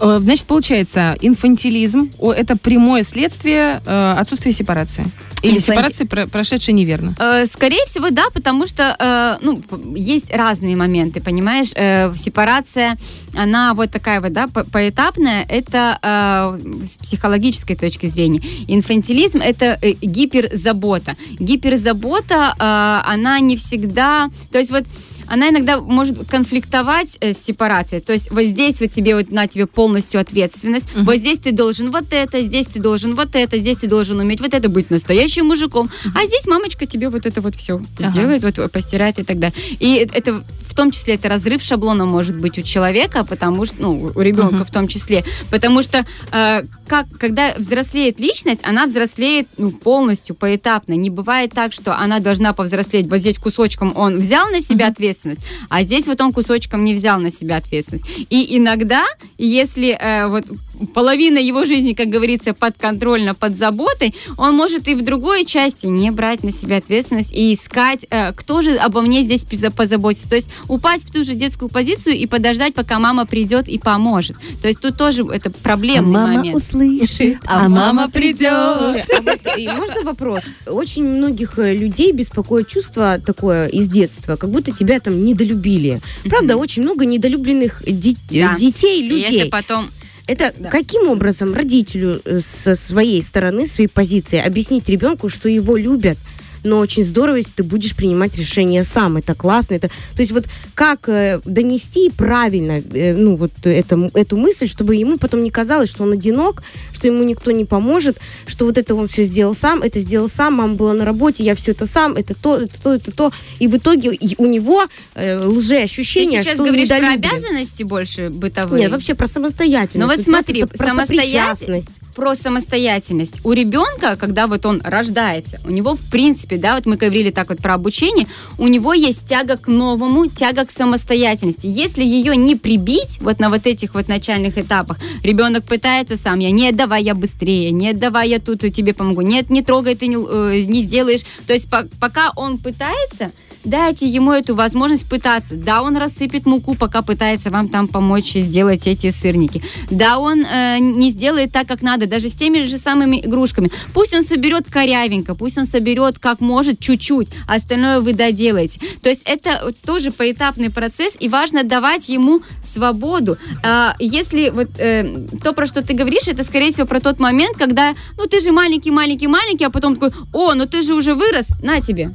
Э, 0.00 0.18
Значит, 0.20 0.46
получается, 0.46 1.16
инфантилизм 1.20 2.10
это 2.20 2.56
прямое 2.56 3.02
следствие 3.02 3.80
отсутствия 3.86 4.52
сепарации. 4.52 5.06
Или 5.42 5.56
Инфанти- 5.58 5.60
сепарации, 5.60 6.04
про- 6.04 6.26
прошедшей 6.26 6.74
неверно. 6.74 7.14
Э, 7.18 7.46
Скорее 7.46 7.84
всего, 7.86 8.10
да, 8.10 8.24
потому 8.34 8.66
что 8.66 8.94
э, 8.98 9.38
ну, 9.44 9.62
есть 9.96 10.30
разные 10.34 10.76
моменты, 10.76 11.20
понимаешь? 11.20 11.70
Э, 11.74 12.14
Сепарация, 12.14 12.96
она 13.34 13.74
вот 13.74 13.90
такая 13.90 14.20
вот, 14.20 14.32
да, 14.32 14.46
по- 14.48 14.64
поэтапная, 14.64 15.44
это 15.48 15.98
э, 16.02 16.84
с 16.84 16.98
психологической 16.98 17.76
точки 17.76 18.06
зрения. 18.06 18.42
Инфантилизм– 18.68 19.38
это 19.42 19.78
гиперзабота. 20.02 21.16
Гиперзабота, 21.38 22.54
э, 22.58 23.12
она 23.12 23.40
не 23.40 23.56
всегда... 23.56 24.28
То 24.52 24.58
есть 24.58 24.70
вот 24.70 24.84
она 25.30 25.48
иногда 25.50 25.80
может 25.80 26.28
конфликтовать 26.28 27.16
э, 27.20 27.32
с 27.32 27.38
сепарацией. 27.38 28.02
То 28.02 28.12
есть 28.12 28.30
вот 28.30 28.42
здесь 28.42 28.80
вот 28.80 28.90
тебе 28.90 29.14
вот 29.14 29.30
на 29.30 29.46
тебе 29.46 29.66
полностью 29.66 30.20
ответственность, 30.20 30.88
вот 30.94 31.16
здесь 31.16 31.38
ты 31.38 31.52
должен 31.52 31.90
вот 31.90 32.12
это, 32.12 32.42
здесь 32.42 32.66
ты 32.66 32.80
должен 32.80 33.14
вот 33.14 33.34
это, 33.34 33.56
здесь 33.58 33.78
ты 33.78 33.86
должен 33.86 34.18
уметь 34.18 34.40
вот 34.40 34.52
это, 34.54 34.68
быть 34.68 34.90
настоящим 34.90 35.46
мужиком, 35.46 35.88
а 36.14 36.26
здесь 36.26 36.46
мамочка 36.46 36.84
тебе 36.84 37.08
вот 37.08 37.26
это 37.26 37.40
вот 37.40 37.54
все 37.56 37.80
Ага. 38.00 38.10
сделает, 38.10 38.42
вот 38.44 38.72
постирает 38.72 39.18
и 39.18 39.22
так 39.22 39.38
далее. 39.38 39.56
И 39.78 40.06
это 40.12 40.44
в 40.66 40.74
том 40.74 40.90
числе 40.90 41.14
это 41.14 41.28
разрыв 41.28 41.62
шаблона 41.62 42.06
может 42.06 42.36
быть 42.36 42.58
у 42.58 42.62
человека, 42.62 43.24
потому 43.24 43.66
что, 43.66 43.76
ну, 43.82 44.12
у 44.14 44.20
ребенка 44.20 44.54
Мгм. 44.56 44.64
в 44.64 44.70
том 44.70 44.88
числе, 44.88 45.24
потому 45.50 45.82
что 45.82 46.04
э, 46.32 46.62
как, 46.90 47.06
когда 47.20 47.54
взрослеет 47.56 48.18
личность, 48.18 48.62
она 48.64 48.86
взрослеет 48.86 49.46
ну, 49.56 49.70
полностью, 49.70 50.34
поэтапно. 50.34 50.94
Не 50.94 51.08
бывает 51.08 51.52
так, 51.52 51.72
что 51.72 51.96
она 51.96 52.18
должна 52.18 52.52
повзрослеть. 52.52 53.06
Вот 53.06 53.18
здесь 53.18 53.38
кусочком 53.38 53.92
он 53.96 54.18
взял 54.18 54.48
на 54.48 54.60
себя 54.60 54.88
ответственность, 54.88 55.42
а 55.68 55.84
здесь 55.84 56.08
вот 56.08 56.20
он 56.20 56.32
кусочком 56.32 56.82
не 56.82 56.94
взял 56.94 57.20
на 57.20 57.30
себя 57.30 57.58
ответственность. 57.58 58.06
И 58.28 58.56
иногда, 58.56 59.04
если 59.38 59.90
э, 59.90 60.26
вот 60.26 60.46
половина 60.94 61.38
его 61.38 61.64
жизни, 61.64 61.92
как 61.92 62.08
говорится, 62.08 62.54
подконтрольна, 62.54 63.34
под 63.34 63.56
заботой, 63.56 64.12
он 64.36 64.56
может 64.56 64.88
и 64.88 64.96
в 64.96 65.02
другой 65.02 65.44
части 65.44 65.86
не 65.86 66.10
брать 66.10 66.42
на 66.42 66.50
себя 66.50 66.78
ответственность 66.78 67.32
и 67.32 67.54
искать, 67.54 68.04
э, 68.10 68.32
кто 68.32 68.62
же 68.62 68.74
обо 68.74 69.00
мне 69.02 69.22
здесь 69.22 69.44
поза- 69.44 69.70
позаботится. 69.70 70.28
То 70.28 70.34
есть 70.34 70.50
упасть 70.66 71.08
в 71.08 71.12
ту 71.12 71.22
же 71.22 71.34
детскую 71.34 71.68
позицию 71.68 72.16
и 72.16 72.26
подождать, 72.26 72.74
пока 72.74 72.98
мама 72.98 73.26
придет 73.26 73.68
и 73.68 73.78
поможет. 73.78 74.36
То 74.60 74.66
есть 74.66 74.80
тут 74.80 74.96
тоже 74.96 75.24
это 75.32 75.50
А 75.50 75.62
проблемный 75.62 76.12
мама 76.12 76.34
момент. 76.34 76.56
Услышит, 76.84 77.38
а 77.46 77.68
мама 77.68 78.08
придет. 78.08 78.50
А 78.52 78.94
вот, 79.22 79.40
и 79.58 79.68
можно 79.68 80.02
вопрос? 80.04 80.42
Очень 80.66 81.04
многих 81.04 81.58
э, 81.58 81.74
людей 81.74 82.12
беспокоит 82.12 82.68
чувство 82.68 83.18
такое 83.24 83.66
из 83.66 83.88
детства, 83.88 84.36
как 84.36 84.50
будто 84.50 84.72
тебя 84.72 85.00
там 85.00 85.24
недолюбили. 85.24 86.00
Правда, 86.28 86.56
очень 86.56 86.82
много 86.82 87.04
недолюбленных 87.04 87.82
Да. 87.86 88.56
детей, 88.58 89.00
И 89.02 89.08
людей. 89.08 89.40
это 89.42 89.50
потом 89.50 89.90
Это 90.26 90.52
Да. 90.56 90.70
каким 90.70 91.08
образом 91.08 91.54
родителю 91.54 92.20
э, 92.24 92.38
со 92.40 92.76
своей 92.76 93.20
стороны, 93.22 93.66
своей 93.66 93.88
позиции 93.88 94.38
объяснить 94.38 94.88
ребенку, 94.88 95.28
что 95.28 95.48
его 95.48 95.76
любят, 95.76 96.18
но 96.64 96.78
очень 96.78 97.04
здорово, 97.04 97.36
если 97.36 97.52
ты 97.52 97.62
будешь 97.62 97.94
принимать 97.94 98.36
решения 98.36 98.82
сам. 98.84 99.16
Это 99.16 99.34
классно. 99.34 99.74
Это... 99.74 99.88
То 99.88 100.20
есть 100.20 100.32
вот 100.32 100.46
как 100.74 101.08
э, 101.08 101.40
донести 101.44 102.10
правильно 102.10 102.82
э, 102.92 103.14
ну, 103.14 103.36
вот 103.36 103.52
это, 103.64 104.10
эту 104.14 104.36
мысль, 104.36 104.66
чтобы 104.68 104.96
ему 104.96 105.18
потом 105.18 105.42
не 105.42 105.50
казалось, 105.50 105.90
что 105.90 106.02
он 106.04 106.12
одинок, 106.12 106.62
что 106.92 107.06
ему 107.06 107.22
никто 107.22 107.50
не 107.50 107.64
поможет, 107.64 108.18
что 108.46 108.66
вот 108.66 108.78
это 108.78 108.94
он 108.94 109.08
все 109.08 109.24
сделал 109.24 109.54
сам, 109.54 109.82
это 109.82 109.98
сделал 109.98 110.28
сам, 110.28 110.54
мама 110.54 110.74
была 110.74 110.94
на 110.94 111.04
работе, 111.04 111.42
я 111.44 111.54
все 111.54 111.72
это 111.72 111.86
сам, 111.86 112.14
это 112.16 112.34
то, 112.34 112.58
это 112.58 112.80
то, 112.82 112.94
это 112.94 113.12
то. 113.12 113.32
И 113.58 113.68
в 113.68 113.76
итоге 113.76 114.18
у 114.38 114.46
него 114.46 114.86
э, 115.14 115.38
лжеощущение, 115.38 116.42
что 116.42 116.62
он 116.62 116.68
говоришь 116.68 116.88
про 116.88 116.98
недолюблен. 116.98 117.30
обязанности 117.30 117.82
больше 117.82 118.30
бытовые. 118.30 118.82
Нет, 118.82 118.92
вообще 118.92 119.14
про 119.14 119.26
самостоятельность. 119.26 119.96
Ну 119.96 120.06
вот 120.06 120.20
смотри, 120.20 120.64
про 120.64 120.86
самостоятельность- 120.86 122.00
про 122.14 122.34
самостоятельность. 122.34 123.40
У 123.44 123.52
ребенка, 123.52 124.16
когда 124.16 124.46
вот 124.46 124.66
он 124.66 124.80
рождается, 124.84 125.60
у 125.64 125.70
него 125.70 125.94
в 125.94 126.10
принципе, 126.10 126.49
да, 126.58 126.74
вот 126.74 126.86
мы 126.86 126.96
говорили 126.96 127.30
так 127.30 127.48
вот 127.50 127.58
про 127.58 127.74
обучение, 127.74 128.26
у 128.58 128.66
него 128.66 128.92
есть 128.94 129.26
тяга 129.26 129.56
к 129.56 129.68
новому, 129.68 130.26
тяга 130.26 130.64
к 130.64 130.70
самостоятельности. 130.70 131.66
Если 131.66 132.02
ее 132.02 132.36
не 132.36 132.56
прибить 132.56 133.18
вот 133.20 133.38
на 133.38 133.50
вот 133.50 133.66
этих 133.66 133.94
вот 133.94 134.08
начальных 134.08 134.58
этапах, 134.58 134.98
ребенок 135.22 135.64
пытается 135.64 136.16
сам, 136.16 136.38
я 136.40 136.50
нет, 136.50 136.76
давай 136.76 137.02
я 137.02 137.14
быстрее, 137.14 137.70
нет, 137.70 137.98
давай 137.98 138.28
я 138.30 138.38
тут 138.38 138.60
тебе 138.60 138.94
помогу, 138.94 139.20
нет, 139.22 139.50
не 139.50 139.62
трогай, 139.62 139.94
ты 139.94 140.06
не, 140.06 140.16
э, 140.16 140.64
не 140.66 140.80
сделаешь. 140.80 141.22
То 141.46 141.52
есть 141.52 141.68
по- 141.70 141.88
пока 142.00 142.30
он 142.36 142.58
пытается, 142.58 143.30
дайте 143.64 144.06
ему 144.06 144.32
эту 144.32 144.54
возможность 144.54 145.08
пытаться. 145.08 145.54
Да, 145.56 145.82
он 145.82 145.96
рассыпет 145.96 146.46
муку, 146.46 146.74
пока 146.74 147.02
пытается 147.02 147.50
вам 147.50 147.68
там 147.68 147.88
помочь 147.88 148.32
сделать 148.32 148.86
эти 148.86 149.10
сырники. 149.10 149.62
Да, 149.90 150.18
он 150.18 150.44
э, 150.44 150.78
не 150.78 151.10
сделает 151.10 151.52
так, 151.52 151.66
как 151.66 151.82
надо, 151.82 152.06
даже 152.06 152.28
с 152.28 152.34
теми 152.34 152.66
же 152.66 152.78
самыми 152.78 153.20
игрушками. 153.24 153.70
Пусть 153.92 154.14
он 154.14 154.22
соберет 154.22 154.70
корявенько, 154.70 155.34
пусть 155.34 155.58
он 155.58 155.66
соберет 155.66 156.18
как 156.18 156.40
может 156.40 156.80
чуть-чуть, 156.80 157.28
а 157.46 157.56
остальное 157.56 158.00
вы 158.00 158.12
доделаете. 158.12 158.80
То 159.02 159.08
есть 159.08 159.22
это 159.24 159.72
тоже 159.84 160.10
поэтапный 160.10 160.70
процесс, 160.70 161.16
и 161.18 161.28
важно 161.28 161.64
давать 161.64 162.08
ему 162.08 162.42
свободу. 162.62 163.36
А, 163.62 163.94
если 163.98 164.50
вот 164.50 164.68
э, 164.78 165.26
то, 165.42 165.52
про 165.52 165.66
что 165.66 165.82
ты 165.82 165.94
говоришь, 165.94 166.26
это, 166.26 166.44
скорее 166.44 166.72
всего, 166.72 166.86
про 166.86 167.00
тот 167.00 167.18
момент, 167.18 167.56
когда, 167.56 167.94
ну, 168.16 168.26
ты 168.26 168.40
же 168.40 168.52
маленький, 168.52 168.90
маленький, 168.90 169.26
маленький, 169.26 169.64
а 169.64 169.70
потом 169.70 169.96
такой, 169.96 170.10
о, 170.32 170.54
ну 170.54 170.66
ты 170.66 170.82
же 170.82 170.94
уже 170.94 171.14
вырос, 171.14 171.48
на 171.62 171.80
тебе. 171.80 172.10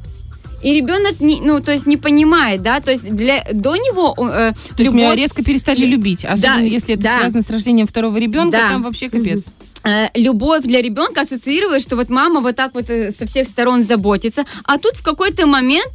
И 0.66 0.74
ребенок, 0.74 1.20
не, 1.20 1.40
ну, 1.40 1.60
то 1.60 1.70
есть 1.70 1.86
не 1.86 1.96
понимает, 1.96 2.60
да, 2.60 2.80
то 2.80 2.90
есть 2.90 3.08
для, 3.08 3.46
до 3.52 3.76
него 3.76 4.16
э, 4.18 4.52
То 4.76 4.82
есть 4.82 4.92
меня 4.92 5.14
резко 5.14 5.44
перестали 5.44 5.86
любить. 5.86 6.24
Особенно 6.24 6.56
Да, 6.56 6.60
если 6.62 6.94
это 6.94 7.04
да. 7.04 7.20
связано 7.20 7.42
с 7.42 7.50
рождением 7.50 7.86
второго 7.86 8.18
ребенка, 8.18 8.56
Да. 8.56 8.68
там 8.70 8.82
вообще 8.82 9.08
капец. 9.08 9.52
э, 9.84 10.08
любовь 10.14 10.64
для 10.64 10.82
ребенка 10.82 11.20
ассоциировалась, 11.20 11.82
что 11.84 11.94
вот 11.94 12.08
мама 12.10 12.40
вот 12.40 12.56
так 12.56 12.74
вот 12.74 12.90
э, 12.90 13.12
со 13.12 13.26
всех 13.26 13.46
сторон 13.46 13.82
заботится, 13.84 14.44
а 14.64 14.78
тут 14.78 14.96
в 14.96 15.04
какой-то 15.04 15.46
момент 15.46 15.92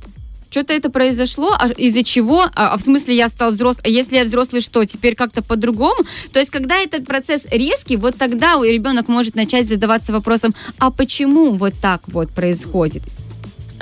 что-то 0.49 0.73
это 0.73 0.89
произошло, 0.89 1.55
а 1.59 1.67
из-за 1.69 2.03
чего, 2.03 2.43
а, 2.43 2.73
а 2.73 2.77
в 2.77 2.81
смысле 2.81 3.15
я 3.15 3.27
стал 3.27 3.51
взрослым, 3.51 3.83
а 3.85 3.89
если 3.89 4.15
я 4.17 4.23
взрослый, 4.23 4.61
что, 4.61 4.85
теперь 4.85 5.15
как-то 5.15 5.41
по-другому? 5.41 6.03
То 6.31 6.39
есть, 6.39 6.51
когда 6.51 6.77
этот 6.77 7.05
процесс 7.05 7.45
резкий, 7.51 7.97
вот 7.97 8.15
тогда 8.17 8.55
у 8.55 8.63
ребенок 8.63 9.09
может 9.09 9.35
начать 9.35 9.67
задаваться 9.67 10.13
вопросом, 10.13 10.53
а 10.77 10.91
почему 10.91 11.51
вот 11.51 11.73
так 11.81 12.01
вот 12.07 12.29
происходит? 12.29 13.03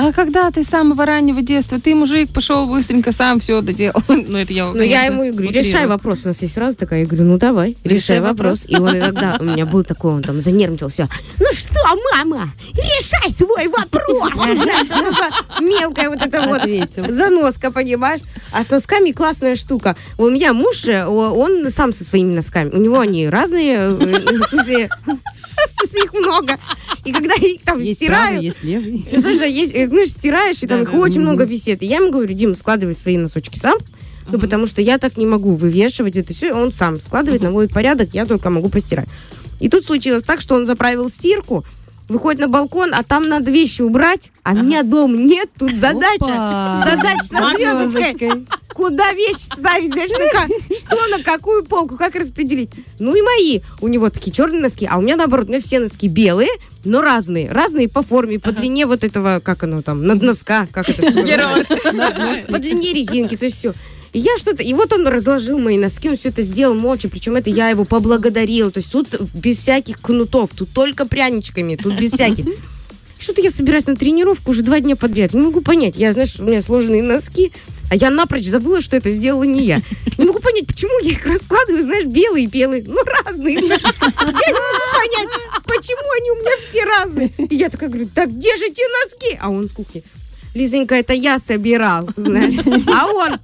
А 0.02 0.14
когда 0.14 0.50
ты 0.50 0.64
с 0.64 0.68
самого 0.68 1.06
раннего 1.06 1.42
детства, 1.42 1.78
ты 1.78 1.94
мужик, 1.94 2.30
пошел 2.32 2.66
быстренько 2.68 3.12
сам 3.12 3.42
все 3.42 3.60
доделал. 3.62 4.02
Ну, 4.08 4.38
это 4.38 4.54
я, 4.54 4.68
Ну, 4.68 4.82
я 4.82 5.04
ему 5.04 5.24
и 5.24 5.32
говорю, 5.32 5.50
утрирую. 5.50 5.70
решай 5.74 5.88
вопрос. 5.88 6.20
У 6.24 6.28
нас 6.30 6.42
есть 6.42 6.54
фраза 6.54 6.78
такая, 6.78 7.02
я 7.02 7.06
говорю, 7.06 7.26
ну 7.26 7.38
давай, 7.38 7.76
решай, 7.84 7.98
Решай 7.98 8.20
вопрос. 8.22 8.60
И 8.66 8.78
он 8.78 8.96
иногда, 8.96 9.36
у 9.42 9.44
меня 9.44 9.66
был 9.66 9.84
такой, 9.84 10.14
он 10.14 10.24
там 10.24 10.40
занервничался. 10.40 11.10
Ну 11.40 11.48
что, 11.52 11.80
мама, 12.14 12.54
решай 12.76 13.30
свой 13.32 13.68
вопрос. 13.68 14.34
Мелкая 15.60 16.10
вот 16.10 16.22
эта 16.22 16.48
вот 16.48 16.62
заноска, 17.12 17.70
понимаешь? 17.70 18.22
А 18.54 18.64
с 18.64 18.70
носками 18.70 19.12
классная 19.12 19.58
штука. 19.58 19.98
У 20.18 20.30
меня 20.30 20.54
муж, 20.54 20.86
э, 20.88 21.06
он 21.06 21.70
сам 21.72 21.92
со 21.92 22.06
своими 22.06 22.34
носками. 22.34 22.70
У 22.70 22.78
него 22.78 23.00
они 23.00 23.28
разные, 23.28 23.76
э, 23.76 23.90
в 23.90 24.48
смысле, 24.48 24.90
их 26.04 26.13
много. 26.13 26.58
И 27.06 27.12
когда 27.12 27.36
их 27.36 27.62
там 27.63 27.80
Есть 27.80 28.06
правый, 28.06 28.38
стираю, 28.38 28.41
есть 28.41 28.63
левый. 28.63 29.06
Слушай, 29.12 29.52
есть, 29.52 29.74
э, 29.74 29.88
ну, 29.88 30.06
стираешь, 30.06 30.62
и 30.62 30.67
там 30.67 30.82
их 30.82 30.93
очень 30.93 31.22
много 31.22 31.43
висит. 31.45 31.82
И 31.82 31.86
я 31.86 31.98
ему 31.98 32.12
говорю, 32.12 32.34
Дим, 32.34 32.56
складывай 32.56 32.95
свои 32.95 33.17
носочки 33.17 33.58
сам. 33.58 33.78
Ну, 34.32 34.39
потому 34.39 34.67
что 34.67 34.82
я 34.82 35.00
так 35.00 35.17
не 35.17 35.26
могу 35.26 35.56
вывешивать 35.56 36.15
это 36.15 36.34
все. 36.34 36.54
Он 36.54 36.72
сам 36.72 37.00
складывает, 37.02 37.41
наводит 37.41 37.74
порядок, 37.74 38.10
я 38.13 38.26
только 38.26 38.50
могу 38.50 38.69
постирать. 38.69 39.08
И 39.60 39.69
тут 39.69 39.86
случилось 39.86 40.24
так, 40.24 40.39
что 40.39 40.56
он 40.56 40.65
заправил 40.65 41.10
стирку, 41.10 41.65
выходит 42.10 42.41
на 42.41 42.48
балкон, 42.48 42.93
а 42.93 43.04
там 43.04 43.24
надо 43.24 43.52
вещи 43.52 43.82
убрать, 43.82 44.32
а 44.43 44.54
меня 44.54 44.84
дома 44.84 45.15
нет, 45.15 45.50
тут 45.58 45.74
задача. 45.76 46.26
Опа. 46.26 46.84
Задача 46.86 47.24
со 47.24 47.50
звездочкой. 47.56 48.45
Куда 48.74 49.12
вещи 49.13 49.45
ставить, 49.45 49.89
знаешь, 49.89 50.12
на 50.12 50.76
что 50.76 51.17
на 51.17 51.24
какую 51.24 51.63
полку, 51.63 51.98
как 51.98 52.15
распределить. 52.15 52.69
Ну 52.98 53.15
и 53.15 53.22
мои. 53.22 53.62
У 53.82 53.88
него 53.88 54.10
такие 54.10 54.32
черные 54.32 54.62
носки, 54.62 54.88
а 54.89 54.98
у 54.98 55.02
меня 55.02 55.15
наоборот, 55.15 55.48
у 55.48 55.50
меня 55.50 55.62
все 55.62 55.80
носки 55.80 56.08
белые, 56.08 56.50
но 56.84 57.02
разные. 57.02 57.52
Разные 57.52 57.88
по 57.89 58.02
форме, 58.02 58.39
по 58.39 58.52
длине 58.52 58.86
вот 58.86 59.04
этого, 59.04 59.39
как 59.43 59.63
оно 59.63 59.82
там, 59.82 60.06
над 60.06 60.22
носка, 60.22 60.67
как 60.72 60.89
это? 60.89 61.04
По 61.04 62.58
длине 62.60 62.93
резинки, 62.93 63.38
то 63.38 63.45
есть 63.45 63.58
все. 63.58 63.74
И 64.13 64.19
я 64.19 64.38
что-то... 64.38 64.63
И 64.63 64.74
вот 64.74 64.91
он 64.93 65.08
разложил 65.08 65.60
мои 65.60 65.78
носки, 65.78 66.10
он 66.10 66.17
все 66.17 66.30
это 66.30 66.41
сделал 66.41 66.76
молча, 66.76 67.10
причем 67.10 67.36
это 67.36 67.50
я 67.50 67.69
его 67.69 67.86
поблагодарила. 67.86 68.72
То 68.72 68.80
есть 68.80 68.91
тут 68.91 69.08
без 69.34 69.58
всяких 69.58 70.02
кнутов, 70.02 70.52
тут 70.56 70.69
только 70.72 71.06
пряничками, 71.06 71.76
тут 71.76 72.00
без 72.00 72.12
всяких. 72.12 72.45
Что-то 73.19 73.41
я 73.41 73.52
собираюсь 73.52 73.86
на 73.86 73.98
тренировку 73.98 74.52
уже 74.52 74.63
два 74.63 74.80
дня 74.80 74.95
подряд. 74.95 75.34
Не 75.34 75.41
могу 75.41 75.62
понять. 75.62 75.95
Я, 75.98 76.13
знаешь, 76.13 76.39
у 76.39 76.43
меня 76.43 76.62
сложные 76.62 77.04
носки, 77.04 77.52
а 77.91 77.95
я 77.95 78.12
напрочь 78.12 78.45
забыла, 78.45 78.82
что 78.82 78.95
это 78.95 79.12
сделала 79.12 79.43
не 79.43 79.65
я. 79.65 79.82
Не 80.17 80.26
могу 80.26 80.39
понять, 80.39 80.67
почему 80.67 80.98
я 81.04 81.12
их 81.12 81.26
раскладываю, 81.26 81.84
знаешь, 81.84 82.06
белые, 82.06 82.48
белые, 82.48 82.84
ну, 82.88 82.98
разные. 83.26 83.56
Я 83.56 83.62
не 83.62 83.67
могу 83.67 83.80
понять, 84.93 85.30
почему 85.65 86.12
они 86.17 86.32
у 86.32 86.36
меня 86.36 86.52
все 86.62 86.86
разные. 86.86 87.34
И 87.50 87.56
я 87.56 87.69
такая 87.69 87.89
говорю, 87.89 88.10
так 88.13 88.30
где 88.32 88.56
же 88.56 88.69
те 88.69 88.84
носки? 88.88 89.38
А 89.41 89.50
он 89.50 89.67
с 89.67 89.74
кухни. 89.74 90.04
Лизонька, 90.54 90.96
это 90.96 91.14
я 91.14 91.40
собирал, 91.40 92.10
знаешь. 92.16 92.56
А 92.88 93.08
он, 93.08 93.40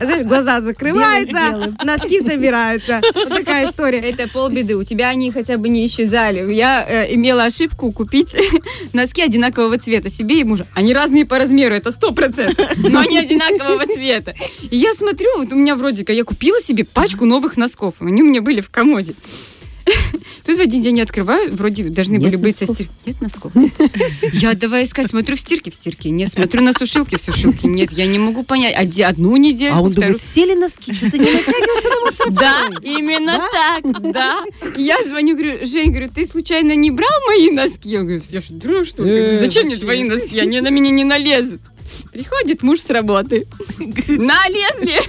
знаешь, 0.00 0.24
глаза 0.24 0.60
закрываются, 0.60 1.50
Белым, 1.50 1.78
носки 1.84 2.20
собираются. 2.20 3.00
Вот 3.14 3.28
такая 3.28 3.70
история. 3.70 3.98
Это 3.98 4.28
полбеды. 4.28 4.76
У 4.76 4.84
тебя 4.84 5.08
они 5.08 5.30
хотя 5.30 5.58
бы 5.58 5.68
не 5.68 5.86
исчезали. 5.86 6.52
Я 6.52 6.84
э, 6.88 7.14
имела 7.14 7.44
ошибку 7.44 7.92
купить 7.92 8.34
носки 8.92 9.22
одинакового 9.22 9.78
цвета 9.78 10.10
себе 10.10 10.40
и 10.40 10.44
мужу. 10.44 10.66
Они 10.74 10.94
разные 10.94 11.26
по 11.26 11.38
размеру, 11.38 11.74
это 11.74 11.90
сто 11.90 12.12
процентов, 12.12 12.70
но 12.76 13.00
они 13.00 13.18
одинакового 13.18 13.86
цвета. 13.86 14.34
И 14.70 14.76
я 14.76 14.94
смотрю, 14.94 15.28
вот 15.38 15.52
у 15.52 15.56
меня 15.56 15.76
вроде 15.76 16.04
как 16.04 16.16
я 16.16 16.24
купила 16.24 16.60
себе 16.60 16.84
пачку 16.84 17.24
новых 17.24 17.56
носков. 17.56 17.94
Они 18.00 18.22
у 18.22 18.26
меня 18.26 18.42
были 18.42 18.60
в 18.60 18.70
комоде. 18.70 19.14
Тут 20.46 20.56
в 20.58 20.60
один 20.60 20.82
день 20.82 20.96
я 20.98 21.04
открываю, 21.04 21.54
вроде 21.54 21.84
должны 21.84 22.14
Нет 22.14 22.22
были 22.22 22.36
быть 22.36 22.56
со 22.56 22.66
стирки. 22.66 22.90
Нет 23.06 23.20
носков. 23.20 23.52
Я 24.32 24.54
давай 24.54 24.84
искать, 24.84 25.06
смотрю 25.08 25.36
в 25.36 25.40
стирке, 25.40 25.70
в 25.70 25.74
стирке. 25.74 26.10
Нет, 26.10 26.32
смотрю 26.32 26.62
на 26.62 26.72
сушилке, 26.72 27.16
в 27.16 27.20
сушилке. 27.20 27.68
Нет, 27.68 27.92
я 27.92 28.06
не 28.06 28.18
могу 28.18 28.42
понять. 28.42 28.74
Одну 29.00 29.36
неделю, 29.36 29.74
А 29.74 29.80
он 29.80 29.92
вторую. 29.92 30.12
думает, 30.14 30.22
сели 30.22 30.54
носки, 30.54 30.92
что-то 30.94 31.18
не 31.18 31.24
натягиваются 31.30 31.88
на 31.88 32.00
мусор. 32.00 32.30
Да, 32.30 32.70
именно 32.82 33.40
так, 33.52 34.12
да. 34.12 34.44
Я 34.76 35.02
звоню, 35.04 35.36
говорю, 35.36 35.64
Жень, 35.64 35.90
говорю, 35.90 36.10
ты 36.14 36.26
случайно 36.26 36.74
не 36.74 36.90
брал 36.90 37.10
мои 37.28 37.50
носки? 37.50 37.88
Я 37.90 38.02
говорю, 38.02 38.20
все 38.20 38.40
что, 38.40 38.84
что? 38.84 39.04
Э, 39.06 39.38
Зачем 39.38 39.66
мне 39.66 39.76
твои 39.76 40.04
носки? 40.04 40.38
Они 40.38 40.60
на 40.60 40.68
меня 40.68 40.90
не 40.90 41.04
налезут. 41.04 41.60
Приходит 42.12 42.62
муж 42.62 42.80
с 42.80 42.90
работы. 42.90 43.46
Налезли. 43.78 45.00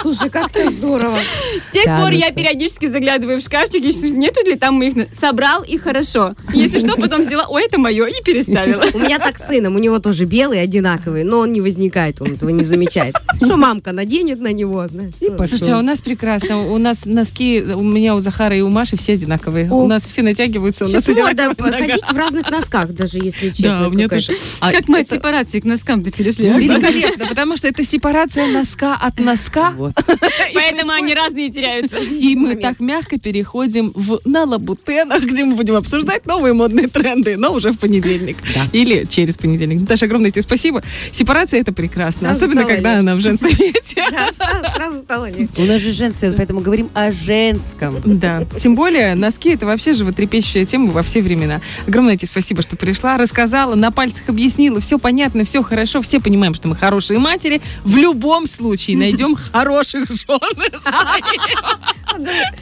Слушай, 0.00 0.30
как 0.30 0.56
это 0.56 0.70
здорово. 0.70 1.18
С 1.60 1.68
тех 1.68 1.84
пор 1.84 2.12
я 2.12 2.32
периодически 2.32 2.88
заглядываю 2.88 3.38
в 3.38 3.44
шкафчик, 3.44 3.84
и 3.84 3.92
смотрю, 3.92 4.16
нету 4.16 4.40
ли 4.46 4.56
там 4.56 4.76
моих... 4.76 4.94
Собрал 5.12 5.62
и 5.64 5.76
хорошо. 5.76 6.34
Если 6.54 6.78
что, 6.78 6.96
потом 6.96 7.20
взяла, 7.20 7.44
ой, 7.46 7.66
это 7.66 7.78
мое, 7.78 8.06
и 8.06 8.22
переставила. 8.22 8.86
У 8.94 8.98
меня 8.98 9.18
так 9.18 9.38
с 9.38 9.48
сыном, 9.48 9.76
у 9.76 9.78
него 9.78 9.98
тоже 9.98 10.24
белый, 10.24 10.62
одинаковый, 10.62 11.24
но 11.24 11.40
он 11.40 11.52
не 11.52 11.60
возникает, 11.60 12.22
он 12.22 12.32
этого 12.32 12.48
не 12.48 12.64
замечает. 12.64 13.14
Что 13.36 13.56
мамка 13.56 13.92
наденет 13.92 14.40
на 14.40 14.52
него, 14.54 14.86
знаешь. 14.88 15.12
Слушайте, 15.20 15.72
а 15.72 15.78
у 15.78 15.82
нас 15.82 16.00
прекрасно. 16.00 16.68
У 16.72 16.78
нас 16.78 17.04
носки, 17.04 17.60
у 17.60 17.82
меня, 17.82 18.14
у 18.14 18.20
Захара 18.20 18.56
и 18.56 18.62
у 18.62 18.70
Маши 18.70 18.96
все 18.96 19.12
одинаковые. 19.12 19.70
У 19.70 19.86
нас 19.86 20.06
все 20.06 20.22
натягиваются, 20.22 20.86
у 20.86 20.88
нас 20.88 21.06
одинаковые 21.06 21.72
ходить 21.74 22.04
в 22.10 22.16
разных 22.16 22.50
носках, 22.50 22.94
даже 22.94 23.18
если 23.18 23.50
честно. 23.50 23.80
Да, 23.80 23.88
у 23.88 23.90
меня 23.90 24.08
тоже. 24.08 24.34
А 24.60 24.72
Как 24.72 24.88
мы 24.88 25.00
от 25.00 25.17
это 25.17 25.17
сепарации 25.18 25.60
к 25.60 25.64
носкам-то 25.64 26.10
перешли. 26.10 26.48
а? 26.48 26.58
Великолепно, 26.58 27.26
потому 27.26 27.56
что 27.56 27.68
это 27.68 27.84
сепарация 27.84 28.46
носка 28.46 28.94
от 28.94 29.18
носка. 29.18 29.74
Поэтому 30.54 30.92
они 30.92 31.14
разные 31.14 31.50
теряются. 31.50 31.98
И 31.98 32.34
мы 32.36 32.56
так 32.56 32.80
мягко 32.80 33.18
переходим 33.18 33.92
в 33.94 34.20
на 34.24 34.44
лабутенах, 34.44 35.22
где 35.22 35.44
мы 35.44 35.54
будем 35.54 35.74
обсуждать 35.74 36.26
новые 36.26 36.54
модные 36.54 36.88
тренды, 36.88 37.36
но 37.36 37.52
уже 37.52 37.72
в 37.72 37.78
понедельник. 37.78 38.36
Или 38.72 39.04
через 39.08 39.36
понедельник. 39.38 39.80
Наташа, 39.80 40.06
огромное 40.06 40.30
тебе 40.30 40.42
спасибо. 40.42 40.82
Сепарация 41.12 41.60
это 41.60 41.72
прекрасно. 41.72 42.30
Особенно, 42.30 42.64
когда 42.64 42.98
она 42.98 43.14
в 43.14 43.20
женсовете. 43.20 44.04
Да, 44.18 44.30
сразу- 44.32 44.74
сразу 44.76 44.98
стало 45.02 45.30
легче. 45.30 45.62
У 45.62 45.64
нас 45.66 45.82
же 45.82 45.92
женское, 45.92 46.32
поэтому 46.32 46.60
говорим 46.60 46.88
о 46.94 47.12
женском. 47.12 48.00
Да. 48.04 48.44
Тем 48.58 48.74
более, 48.74 49.14
носки 49.14 49.50
это 49.50 49.66
вообще 49.66 49.92
животрепещущая 49.92 50.64
тема 50.64 50.90
во 50.92 51.02
все 51.02 51.20
времена. 51.20 51.60
Огромное 51.86 52.16
тебе 52.16 52.28
спасибо, 52.28 52.62
что 52.62 52.76
пришла, 52.76 53.16
рассказала, 53.18 53.74
на 53.74 53.90
пальцах 53.90 54.28
объяснила. 54.28 54.80
Все 54.80 54.98
понятно, 54.98 55.07
все 55.44 55.62
хорошо. 55.62 56.02
Все 56.02 56.20
понимаем, 56.20 56.54
что 56.54 56.68
мы 56.68 56.76
хорошие 56.76 57.18
матери. 57.18 57.60
В 57.84 57.96
любом 57.96 58.46
случае 58.46 58.96
найдем 58.96 59.34
хороших 59.52 60.08
жен 60.08 60.40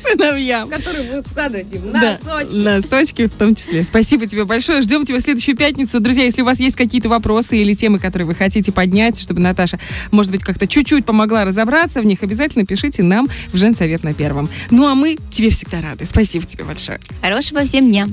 сыновьям. 0.02 0.68
Которые 0.68 1.04
будут 1.04 1.26
складывать 1.28 1.72
им 1.72 1.92
носочки. 1.92 2.54
носочки 2.54 3.26
в 3.26 3.34
том 3.34 3.54
числе. 3.54 3.84
Спасибо 3.84 4.26
тебе 4.26 4.44
большое. 4.44 4.82
Ждем 4.82 5.04
тебя 5.04 5.18
в 5.18 5.22
следующую 5.22 5.56
пятницу. 5.56 6.00
Друзья, 6.00 6.24
если 6.24 6.42
у 6.42 6.44
вас 6.44 6.58
есть 6.60 6.76
какие-то 6.76 7.08
вопросы 7.08 7.56
или 7.56 7.74
темы, 7.74 7.98
которые 7.98 8.26
вы 8.26 8.34
хотите 8.34 8.72
поднять, 8.72 9.20
чтобы 9.20 9.40
Наташа, 9.40 9.78
может 10.10 10.32
быть, 10.32 10.42
как-то 10.42 10.66
чуть-чуть 10.66 11.04
помогла 11.04 11.44
разобраться 11.44 12.00
в 12.00 12.04
них, 12.04 12.22
обязательно 12.22 12.64
пишите 12.66 13.02
нам 13.02 13.28
в 13.48 13.56
Женсовет 13.56 14.04
на 14.04 14.12
первом. 14.12 14.48
Ну, 14.70 14.86
а 14.86 14.94
мы 14.94 15.16
тебе 15.30 15.50
всегда 15.50 15.80
рады. 15.80 16.06
Спасибо 16.06 16.44
тебе 16.44 16.64
большое. 16.64 17.00
Хорошего 17.22 17.64
всем 17.64 17.88
дня. 17.88 18.06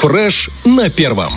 Фреш 0.00 0.50
на 0.64 0.90
первом. 0.90 1.32